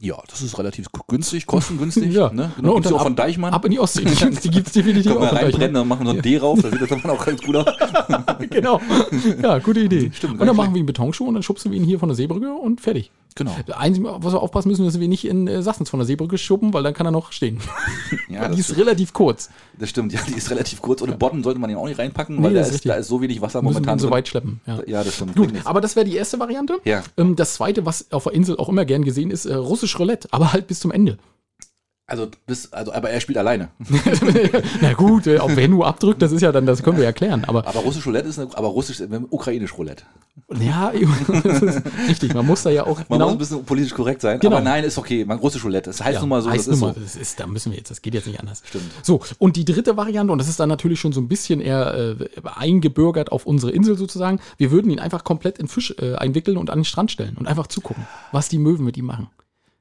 [0.00, 2.12] Ja, das ist relativ günstig, kostengünstig.
[2.12, 2.28] Ja.
[2.32, 2.50] ne?
[2.50, 3.54] Na, Genau, und dann auch von ab- Deichmann.
[3.54, 4.04] Ab in die Ostsee.
[4.04, 5.82] Die, die gibt es definitiv Können wir von reinbrennen Deichmann.
[5.82, 7.66] und machen so ein D rauf, da sieht das dann auch ganz gut aus.
[8.50, 8.80] Genau.
[9.42, 10.10] Ja, gute Idee.
[10.14, 12.16] Stimmt, und dann machen wir einen Betonschuh und dann schubsen wir ihn hier von der
[12.16, 13.10] Seebrücke und fertig.
[13.36, 13.56] Genau.
[13.66, 16.06] Das Einzige, was wir aufpassen müssen, ist, dass wir nicht in äh, Sassens von der
[16.06, 17.58] Seebrücke schuppen, weil dann kann er noch stehen.
[18.28, 19.50] Ja, die ist relativ kurz.
[19.78, 21.02] das stimmt, ja, die ist relativ kurz.
[21.02, 22.94] Und im Bodden sollte man ihn auch nicht reinpacken, Nee, weil da ist ist, da
[22.94, 24.60] ist so wenig Wasser Müssen momentan so weit schleppen.
[24.66, 24.78] Ja.
[24.86, 25.36] Ja, das stimmt.
[25.36, 26.78] Gut, aber das wäre die erste Variante.
[26.84, 27.02] Ja.
[27.16, 30.28] Ähm, das zweite, was auf der Insel auch immer gern gesehen ist, äh, russisch Roulette,
[30.30, 31.18] aber halt bis zum Ende.
[32.06, 33.70] Also, bis, also, aber er spielt alleine.
[34.82, 37.44] Na gut, äh, ob wer nur abdrückt, das ist ja dann, das können wir erklären.
[37.46, 40.04] Aber Aber russisch Roulette ist, eine, aber russisch, äh, ukrainisch Roulette.
[40.60, 40.92] ja,
[41.44, 44.38] das ist richtig, man muss da ja auch Man muss ein bisschen politisch korrekt sein.
[44.38, 44.56] Genau.
[44.56, 45.24] Aber nein, ist okay.
[45.24, 45.88] Man, russisch Roulette.
[45.88, 47.00] Das heißt Ja, nun mal so, heißt das ist mal, so.
[47.00, 48.62] das ist, da müssen wir jetzt, das geht jetzt nicht anders.
[48.66, 48.84] Stimmt.
[49.02, 51.94] So, und die dritte Variante, und das ist dann natürlich schon so ein bisschen eher
[51.94, 52.16] äh,
[52.54, 56.68] eingebürgert auf unsere Insel sozusagen, wir würden ihn einfach komplett in Fisch äh, einwickeln und
[56.68, 59.28] an den Strand stellen und einfach zugucken, was die Möwen mit ihm machen.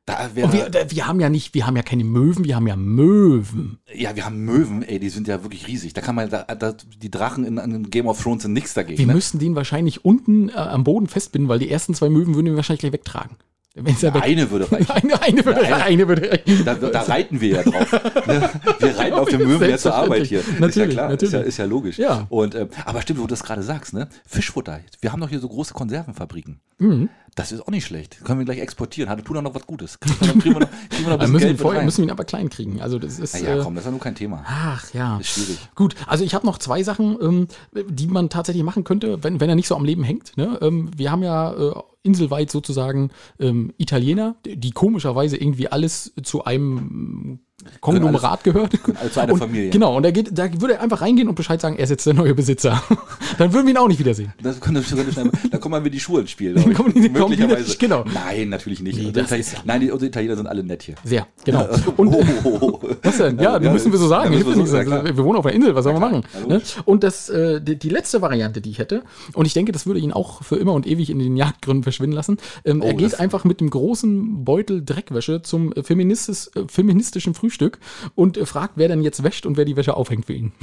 [0.06, 2.68] Da Und wir, da- wir haben ja nicht, wir haben ja keine Möwen, wir haben
[2.68, 3.80] ja Möwen.
[3.94, 5.94] ja, wir haben Möwen, ey, die sind ja wirklich riesig.
[5.94, 9.00] Da kann man, da, da, die Drachen in, in Game of Thrones sind nichts dagegen.
[9.00, 9.14] Wir ne?
[9.14, 12.56] müssten den wahrscheinlich unten äh, am Boden festbinden, weil die ersten zwei Möwen würden wir
[12.58, 13.38] wahrscheinlich gleich wegtragen.
[13.76, 14.14] Wenn ja.
[14.14, 14.92] Eine würde reichen.
[14.92, 15.84] Eine, eine würde, eine.
[15.84, 16.64] eine würde reichen.
[16.64, 17.92] Da, da reiten wir ja drauf.
[18.28, 18.50] Ne?
[18.80, 20.40] Wir reiten auf dem Möwen ja zur Arbeit hier.
[20.42, 21.34] ist ja Natürlich, klar, natürlich.
[21.34, 21.98] Ist, ja, ist ja logisch.
[21.98, 22.28] Ja.
[22.30, 24.08] Und, ähm, aber stimmt, wo du das gerade sagst, ne?
[24.26, 24.80] Fischfutter.
[25.02, 26.62] Wir haben doch hier so große Konservenfabriken.
[26.78, 27.10] Mhm.
[27.36, 28.24] Das ist auch nicht schlecht.
[28.24, 29.10] Können wir gleich exportieren.
[29.10, 30.00] Hatte tun doch noch was Gutes.
[30.00, 31.48] Kriegen wir noch, kriegen wir noch, kriegen wir noch ein Da bisschen müssen wir, ihn
[31.48, 32.82] Geld vorher, müssen wir ihn aber klein kriegen.
[32.82, 33.34] Also das ist.
[33.34, 34.44] Na ja, äh, komm, das ist ja nur kein Thema.
[34.46, 35.18] Ach ja.
[35.18, 35.60] Ist schwierig.
[35.76, 37.48] Gut, also ich habe noch zwei Sachen, ähm,
[37.90, 40.38] die man tatsächlich machen könnte, wenn, wenn er nicht so am Leben hängt.
[40.38, 40.60] Ne?
[40.62, 47.40] Ähm, wir haben ja äh, inselweit sozusagen ähm, Italiener, die komischerweise irgendwie alles zu einem
[47.80, 48.74] Konglomerat gehört.
[49.00, 49.70] alle zu einer und, Familie.
[49.70, 52.06] Genau, und da, geht, da würde er einfach reingehen und Bescheid sagen, er ist jetzt
[52.06, 52.82] der neue Besitzer.
[53.38, 54.34] Dann würden wir ihn auch nicht wiedersehen.
[54.42, 56.54] Das könnte, das könnte da kommen wir wie die Schuhe ins Spiel.
[56.56, 57.64] Dann kommen die- Möglicherweise.
[57.64, 58.04] nicht, genau.
[58.14, 58.98] Nein, natürlich nicht.
[59.00, 60.96] Nee, Unsere das ja- nein, die, unsere Italiener sind alle nett hier.
[61.04, 61.68] Sehr, genau.
[61.98, 63.40] Und, Und, Was denn?
[63.40, 64.34] Ja, Ja, müssen wir so sagen.
[64.34, 66.24] ja, wir so- ja, wir wohnen auf einer Insel, was sollen wir machen?
[66.48, 66.62] Ne?
[66.86, 70.00] Und das, äh, die, die letzte Variante, die ich hätte, und ich denke, das würde
[70.00, 72.38] ihn auch für immer und ewig in den Jagdgründen verschwinden lassen.
[72.66, 76.64] Ähm, Oh, er geht das- einfach mit dem großen Beutel Dreckwäsche zum äh, feministis, äh,
[76.68, 77.80] feministischen Frühstück
[78.16, 80.54] und äh, fragt, wer denn jetzt wäscht und wer die Wäsche aufhängt für ihn.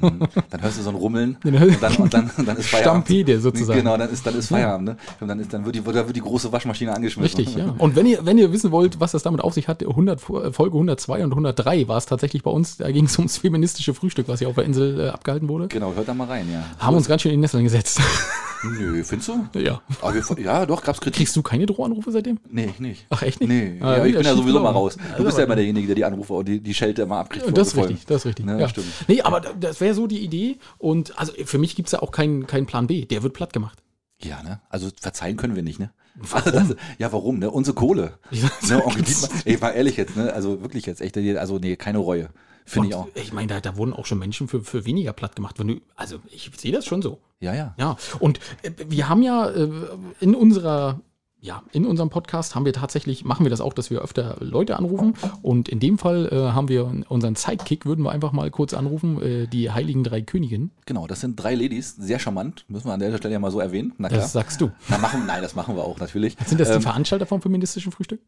[0.00, 3.06] Dann hörst du so ein Rummeln Dann- und dann, und dann, und dann ist Feierabend.
[3.06, 3.78] Stampede sozusagen.
[3.78, 4.88] Genau, dann ist, dann ist Feierabend.
[4.88, 4.96] Ne?
[5.20, 7.38] Und dann, ist, dann wird, die, wird die große Waschmaschine angeschmissen.
[7.38, 7.74] Richtig, ja.
[7.78, 10.52] Und wenn ihr, wenn ihr wissen wollt, was das damit auf sich hat, 100, Fo-
[10.52, 14.28] Folge 102 und 103 war es tatsächlich bei uns, da ging es ums feministische Frühstück,
[14.28, 15.68] was hier auf der Insel äh, abgehalten wurde.
[15.68, 16.64] Genau, hört da mal rein, ja.
[16.78, 18.00] Haben uns ganz schön in die Nesseln gesetzt.
[18.64, 19.60] Nö, findest du?
[19.60, 19.80] ja.
[20.00, 21.18] Aber wir, ja, doch, gab's Kritik.
[21.18, 22.38] Kriegst du keine Drohanrufe seitdem?
[22.50, 23.06] Nee, ich nicht.
[23.10, 23.48] Ach, echt nicht?
[23.48, 24.96] Nee, Ah, ja, ich bin ja sowieso mal raus.
[24.96, 27.46] Du Also bist ja immer derjenige, der die Anrufe und die, die Schelte immer abkriegt.
[27.56, 28.46] Das ist richtig, das ist richtig.
[28.46, 28.68] Ne, ja.
[28.68, 28.86] stimmt.
[29.06, 30.58] Nee, aber da- das wäre so die Idee.
[30.78, 33.04] Und also für mich gibt es ja auch keinen keinen Plan B.
[33.04, 33.82] Der wird platt gemacht.
[34.20, 34.60] Ja, ne?
[34.68, 35.90] Also verzeihen können wir nicht, ne?
[36.32, 37.50] Also das, ja, warum, ne?
[37.50, 38.18] Unsere Kohle.
[38.30, 38.84] ne?
[38.84, 40.32] Onkel Dietmar, ey, war ehrlich jetzt, ne?
[40.32, 42.30] Also wirklich jetzt, echt, also nee, keine Reue.
[42.64, 43.08] Finde ich auch.
[43.14, 45.58] Ich meine, da, da wurden auch schon Menschen für, für weniger platt gemacht.
[45.58, 47.20] Wenn du, also ich sehe das schon so.
[47.38, 47.74] Ja, ja.
[47.78, 49.70] Ja, und äh, wir haben ja äh,
[50.20, 51.00] in unserer
[51.46, 54.76] ja, in unserem Podcast haben wir tatsächlich, machen wir das auch, dass wir öfter Leute
[54.76, 55.14] anrufen.
[55.42, 59.22] Und in dem Fall äh, haben wir unseren Sidekick, würden wir einfach mal kurz anrufen,
[59.22, 60.72] äh, die Heiligen Drei Königinnen.
[60.86, 63.60] Genau, das sind drei Ladies, sehr charmant, müssen wir an der Stelle ja mal so
[63.60, 63.92] erwähnen.
[63.98, 64.20] Na klar.
[64.20, 64.70] Das sagst du.
[64.88, 66.36] Na, machen, nein, das machen wir auch natürlich.
[66.46, 68.20] Sind das die Ähm, Veranstalter vom feministischen Frühstück?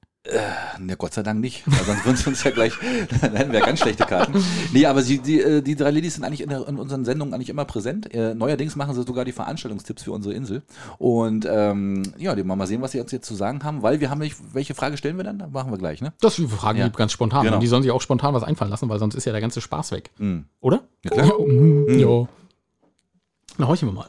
[0.78, 1.62] Ne, Gott sei Dank nicht.
[1.66, 2.72] Weil sonst würden sie uns ja gleich,
[3.20, 4.44] dann hätten wir ganz schlechte Karten.
[4.72, 7.34] Nee, aber sie, die, äh, die drei Ladies sind eigentlich in, der, in unseren Sendungen
[7.34, 8.12] eigentlich immer präsent.
[8.14, 10.62] Äh, neuerdings machen sie sogar die Veranstaltungstipps für unsere Insel.
[10.98, 14.00] Und ähm, ja, die wollen mal sehen, was sie uns jetzt zu sagen haben, weil
[14.00, 15.38] wir haben nicht, welche Frage stellen wir dann?
[15.50, 16.12] Machen wir gleich, ne?
[16.20, 16.88] Das ist die Frage Ja.
[16.88, 17.44] ganz spontan.
[17.44, 17.56] Genau.
[17.56, 19.60] Und die sollen sich auch spontan was einfallen lassen, weil sonst ist ja der ganze
[19.60, 20.10] Spaß weg.
[20.18, 20.44] Mhm.
[20.60, 20.82] Oder?
[21.04, 21.26] Ja, klar.
[21.26, 22.28] Ja, mm, ja.
[23.56, 24.08] Na, horchen wir mal.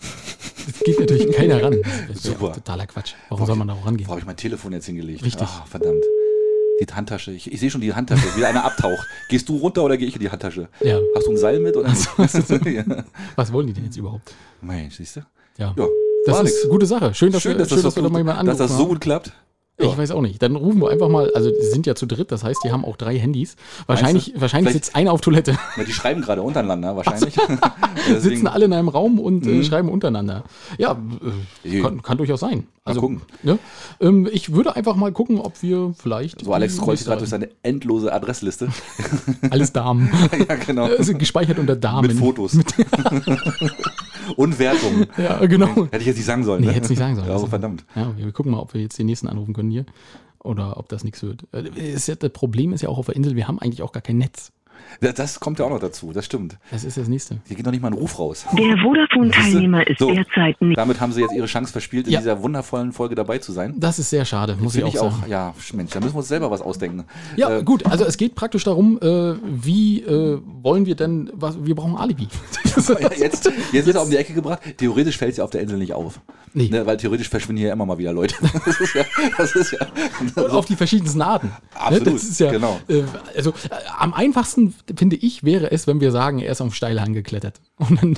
[0.00, 1.76] Es geht natürlich keiner ran.
[2.08, 2.52] Das Super.
[2.52, 3.14] totaler Quatsch.
[3.30, 4.06] Warum soll man da auch rangehen?
[4.06, 5.24] Wo habe ich mein Telefon jetzt hingelegt?
[5.24, 5.48] Richtig.
[5.50, 6.04] Ach, verdammt.
[6.80, 7.32] Die Handtasche.
[7.32, 9.06] Ich, ich sehe schon die Handtasche, wie einer abtaucht.
[9.28, 10.68] Gehst du runter oder gehe ich in die Handtasche?
[10.80, 11.00] Ja.
[11.14, 11.76] Hast du ein Seil mit?
[11.76, 11.88] Oder
[12.64, 12.84] ja.
[13.36, 14.34] Was wollen die denn jetzt überhaupt?
[14.60, 15.20] Mensch, siehst du?
[15.58, 15.74] Ja.
[15.76, 15.86] Ja,
[16.26, 17.14] Das ist eine gute Sache.
[17.14, 19.32] Schön, dass, Schön, wir, dass, schön, das, dass so dass das angerufen so gut klappt.
[19.80, 19.96] Ich Ja.
[19.96, 20.42] weiß auch nicht.
[20.42, 22.84] Dann rufen wir einfach mal, also die sind ja zu dritt, das heißt, die haben
[22.84, 23.54] auch drei Handys.
[23.86, 25.56] Wahrscheinlich, wahrscheinlich sitzt einer auf Toilette.
[25.76, 27.34] Na, die schreiben gerade untereinander wahrscheinlich.
[27.94, 30.42] sitzen Deswegen, alle in einem Raum und äh, schreiben untereinander.
[30.78, 31.00] Ja,
[31.64, 32.66] äh, kann, kann durchaus sein.
[32.84, 33.22] Also, gucken.
[33.44, 33.58] Ne?
[34.00, 36.44] Ähm, ich würde einfach mal gucken, ob wir vielleicht.
[36.44, 38.68] so, Alex scrollt gerade durch seine endlose Adressliste.
[39.50, 40.10] Alles Damen.
[40.48, 40.84] ja, genau.
[40.86, 42.08] also gespeichert unter Damen.
[42.08, 42.58] Mit Fotos.
[44.36, 45.06] Und Wertungen.
[45.18, 45.86] Ja, genau.
[45.86, 46.60] Hätte ich jetzt nicht sagen sollen.
[46.60, 46.72] Nee, ne?
[46.72, 47.28] hätte es nicht sagen sollen.
[47.28, 47.84] Ja, so verdammt.
[47.94, 49.84] Ja, wir gucken mal, ob wir jetzt den nächsten anrufen können hier.
[50.40, 51.46] Oder ob das nichts wird.
[51.52, 54.18] Äh, das Problem ist ja auch auf der Insel, wir haben eigentlich auch gar kein
[54.18, 54.52] Netz.
[55.00, 56.56] Das, das kommt ja auch noch dazu, das stimmt.
[56.70, 57.38] Das ist das nächste.
[57.46, 58.44] Hier geht noch nicht mal ein Ruf raus.
[58.56, 60.12] Der Vodafone-Teilnehmer ist So.
[60.12, 60.76] derzeit nicht.
[60.78, 62.18] Damit haben sie jetzt ihre Chance verspielt, in Ja.
[62.20, 63.74] dieser wundervollen Folge dabei zu sein.
[63.78, 65.14] Das ist sehr schade, muss ich auch ich sagen.
[65.24, 67.04] auch, ja, Mensch, da müssen wir uns selber was ausdenken.
[67.36, 71.64] Ja, Äh, gut, also es geht praktisch darum, äh, wie äh, wollen wir denn, was,
[71.64, 72.28] wir brauchen Alibi.
[72.88, 74.60] Ja, jetzt, jetzt ist er um die Ecke gebracht.
[74.76, 76.20] Theoretisch fällt es ja auf der Insel nicht auf.
[76.54, 76.68] Nee.
[76.68, 78.34] Ne, weil theoretisch verschwinden hier immer mal wieder Leute.
[78.64, 79.04] Das ist ja,
[79.36, 79.86] das ist ja
[80.42, 81.52] Und auf die verschiedensten Arten.
[81.74, 82.80] Absolut, Ne, ist ja, genau.
[82.88, 83.04] Äh,
[83.36, 83.54] also äh,
[83.98, 87.60] am einfachsten, finde ich, wäre es, wenn wir sagen, er ist auf Steilhang geklettert.
[87.78, 88.14] Und dann,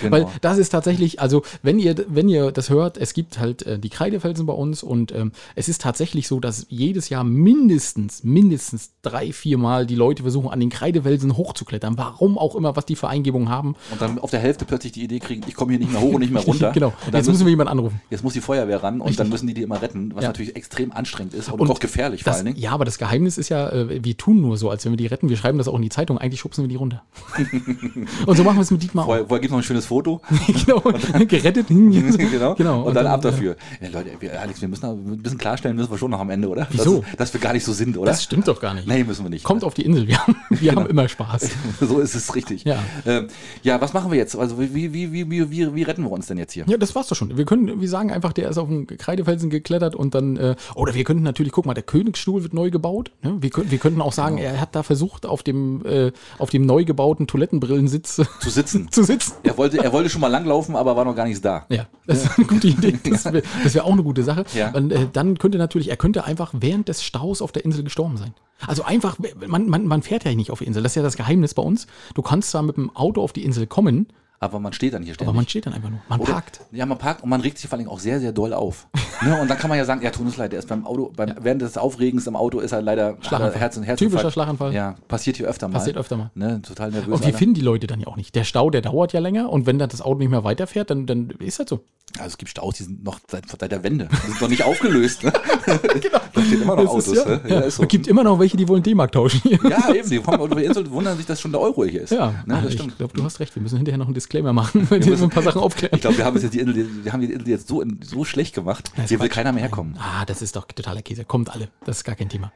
[0.00, 0.10] Genau.
[0.16, 3.78] Weil das ist tatsächlich, also wenn ihr, wenn ihr das hört, es gibt halt äh,
[3.78, 8.90] die Kreidefelsen bei uns und ähm, es ist tatsächlich so, dass jedes Jahr mindestens, mindestens
[9.02, 11.98] drei, vier Mal die Leute versuchen, an den Kreidefelsen hochzuklettern.
[11.98, 13.76] Warum auch immer, was die für Eingebungen haben.
[13.90, 16.14] Und dann auf der Hälfte plötzlich die Idee kriegen, ich komme hier nicht mehr hoch
[16.14, 16.72] und nicht mehr runter.
[16.72, 16.88] genau.
[16.88, 18.00] Und dann Jetzt müssen wir jemanden anrufen.
[18.10, 19.16] Jetzt muss die Feuerwehr ran und Richtig.
[19.18, 20.28] dann müssen die die immer retten, was Ja.
[20.30, 22.58] natürlich extrem anstrengend ist und, Und auch gefährlich vor Das, allen Dingen.
[22.58, 25.06] ja, aber das Geheimnis ist ja, äh, wir tun nur so, als wenn wir die
[25.06, 25.28] retten.
[25.28, 26.18] Wir schreiben das auch in die Zeitung.
[26.18, 27.02] Eigentlich schubsen wir die runter.
[28.26, 29.06] und so machen wir es mit Dietmar Genau.
[29.06, 30.20] Vorher, vorher gibt es noch ein schönes Foto.
[30.66, 30.80] genau,
[31.26, 31.66] gerettet.
[31.68, 32.54] genau.
[32.54, 32.82] genau.
[32.82, 33.56] Und, dann, ab äh, dafür.
[33.80, 36.48] Ja, Leute, wir, Alex, wir müssen ein bisschen klarstellen, müssen wir schon noch am Ende,
[36.48, 36.66] oder?
[36.70, 37.00] Wieso?
[37.00, 38.10] Dass, dass wir gar nicht so sind, oder?
[38.10, 38.86] Das stimmt doch gar nicht.
[38.86, 39.44] Nee, müssen wir nicht.
[39.44, 40.82] Kommt auf die Insel, wir haben, wir Genau.
[40.82, 41.50] haben immer Spaß.
[41.80, 42.64] so ist es richtig.
[42.64, 42.78] Ja.
[43.06, 43.28] Ähm,
[43.62, 44.36] ja, was machen wir jetzt?
[44.36, 46.64] Also wie, wie, wie, wie, wie, wie retten wir uns denn jetzt hier?
[46.66, 47.36] Ja, das war's doch schon.
[47.36, 50.94] Wir können, wir sagen einfach, der ist auf den Kreidefelsen geklettert und dann, äh, oder
[50.94, 53.12] wir könnten natürlich, guck mal, der Königsstuhl wird neu gebaut.
[53.22, 53.36] Ne?
[53.40, 54.48] Wir, können, wir könnten auch sagen, Genau.
[54.48, 58.88] er hat da versucht, auf dem, äh, auf dem neu gebauten Toilettenbrillensitz Zu sitzen.
[58.92, 59.34] Zu sitzen.
[59.42, 61.66] Er wollte, er wollte schon mal langlaufen, aber war noch gar nichts da.
[61.68, 62.98] Ja, das ist eine gute Idee.
[63.08, 64.44] Das wäre wär auch eine gute Sache.
[64.54, 64.70] Ja.
[64.72, 68.16] Und, äh, dann könnte natürlich, er könnte einfach während des Staus auf der Insel gestorben
[68.16, 68.34] sein.
[68.66, 70.82] Also einfach, man, man, man fährt ja nicht auf die Insel.
[70.82, 71.86] Das ist ja das Geheimnis bei uns.
[72.14, 74.06] Du kannst zwar mit dem Auto auf die Insel kommen,
[74.42, 75.28] Aber man steht dann hier ständig.
[75.28, 76.00] aber man steht dann einfach nur.
[76.08, 76.60] Man Oder- parkt.
[76.72, 78.88] Ja, man parkt und man regt sich vor allem auch sehr, sehr doll auf.
[79.22, 79.40] ne?
[79.40, 81.32] Und dann kann man ja sagen, ja, tut uns leid, der ist beim Auto, beim,
[81.40, 83.60] während des Aufregens im Auto ist er leider Schlaganfall.
[83.60, 83.98] hat er Herz.
[84.00, 84.74] Typischer Schlaganfall.
[84.74, 85.74] Ja, passiert hier öfter mal.
[85.74, 86.30] Passiert öfter mal.
[86.34, 86.60] Ne?
[86.60, 87.14] Total nervös.
[87.14, 88.34] Und wir finden die Leute dann ja auch nicht.
[88.34, 91.06] Der Stau, der dauert ja länger und wenn dann das Auto nicht mehr weiterfährt, dann,
[91.06, 91.84] dann ist das so.
[92.18, 94.06] Also es gibt Staus, die sind noch seit, seit der Wende.
[94.12, 95.24] Die sind noch nicht aufgelöst.
[95.24, 95.32] Ne?
[96.00, 96.18] genau.
[96.34, 97.06] Da stehen immer noch Das Autos.
[97.08, 97.40] ist, ja, ne?
[97.46, 97.60] ja.
[97.60, 97.82] ist so.
[97.84, 99.40] Es gibt immer noch welche, die wollen D-Mark tauschen.
[99.70, 100.10] ja, eben.
[100.10, 102.10] Die kommen die Insel und wundern sich, dass schon der Euro hier ist.
[102.10, 102.60] Ja, ne?
[102.62, 102.98] Das ich stimmt.
[102.98, 103.54] glaube, du hast recht.
[103.54, 105.94] Wir müssen hinterher noch einen Disclaimer machen, weil wir ein paar Sachen aufklären.
[105.94, 108.54] Ich glaube, wir haben jetzt die Insel, wir haben die Insel jetzt so, so schlecht
[108.54, 108.90] gemacht.
[108.96, 109.96] Das Hier will keiner mehr herkommen.
[109.98, 111.24] Ah, das ist doch totaler Käse.
[111.24, 111.68] Kommt alle.
[111.84, 112.50] Das ist gar kein Thema.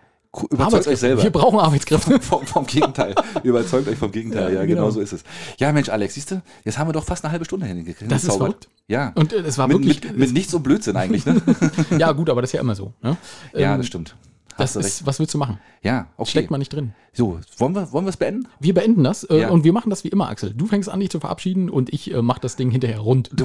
[0.50, 1.22] Überzeugt euch selber.
[1.22, 2.20] Wir brauchen Arbeitskräfte.
[2.20, 3.14] vom, vom Gegenteil.
[3.42, 4.52] Überzeugt euch vom Gegenteil.
[4.52, 4.82] Ja, Ja, genau.
[4.82, 4.90] genau.
[4.90, 5.22] so ist es.
[5.58, 8.10] Ja, Mensch, Alex, siehst du, jetzt haben wir doch fast eine halbe Stunde hingekriegt.
[8.10, 8.68] Das ist verrückt.
[8.88, 9.12] Ja.
[9.14, 10.02] Und äh, es war mit, wirklich.
[10.04, 11.40] mit, mit nichts und Blödsinn eigentlich, ne?
[11.98, 12.92] ja, gut, aber das ist ja immer so.
[13.02, 13.16] Ne?
[13.54, 14.14] ja, Ähm, das stimmt.
[14.58, 15.58] Das ist, was willst du machen?
[15.82, 16.30] Ja, okay.
[16.30, 16.92] Steckt man nicht drin.
[17.12, 18.48] So, wollen wir wollen wir es beenden?
[18.60, 19.48] Wir beenden das äh, Ja.
[19.50, 20.52] und wir machen das wie immer, Axel.
[20.54, 23.30] Du fängst an, dich zu verabschieden und ich äh, mache das Ding hinterher rund.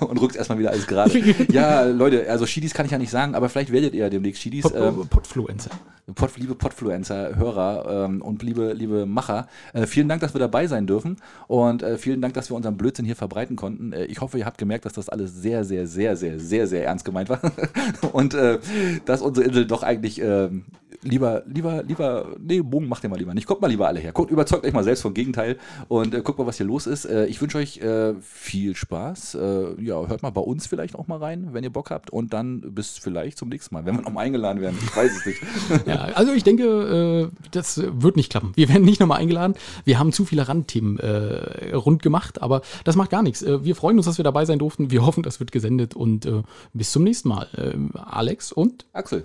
[0.00, 1.10] Und rückst erstmal wieder alles gerade.
[1.52, 4.42] Ja, Leute, also Schiedis kann ich ja nicht sagen, aber vielleicht werdet ihr ja demnächst
[4.42, 4.62] Schiedis.
[4.62, 5.70] Pod, Ähm, Podfluencer.
[6.14, 10.66] Pod, liebe Podfluencer, Hörer ähm, und liebe, liebe Macher, äh, vielen Dank, dass wir dabei
[10.66, 13.92] sein dürfen und äh, vielen Dank, dass wir unseren Blödsinn hier verbreiten konnten.
[13.92, 16.84] Äh, ich hoffe, ihr habt gemerkt, dass das alles sehr, sehr, sehr, sehr, sehr, sehr
[16.84, 17.40] ernst gemeint war
[18.12, 18.58] und äh,
[19.04, 20.64] dass unsere Insel doch eigentlich ähm,
[21.02, 23.46] lieber, lieber, lieber, nee, Bogen macht ihr mal lieber nicht.
[23.46, 24.12] Kommt mal lieber alle her.
[24.12, 25.58] Guckt, überzeugt euch mal selbst vom Gegenteil
[25.88, 27.04] und äh, guckt mal, was hier los ist.
[27.04, 29.34] Äh, ich wünsche euch äh, viel Spaß.
[29.34, 32.32] Äh, ja, hört mal bei uns vielleicht auch mal rein, wenn ihr Bock habt und
[32.32, 34.78] dann bis vielleicht zum nächsten Mal, wenn wir nochmal eingeladen werden.
[34.82, 35.40] Ich weiß es nicht.
[35.86, 38.52] Ja, also ich denke, äh, das wird nicht klappen.
[38.54, 39.54] Wir werden nicht nochmal eingeladen.
[39.84, 43.44] Wir haben zu viele Randthemen äh, rund gemacht, aber das macht gar nichts.
[43.44, 44.90] Wir freuen uns, dass wir dabei sein durften.
[44.90, 46.28] Wir hoffen, das wird gesendet und
[46.72, 47.48] bis zum nächsten Mal.
[47.56, 49.24] Ähm, Alex und Axel.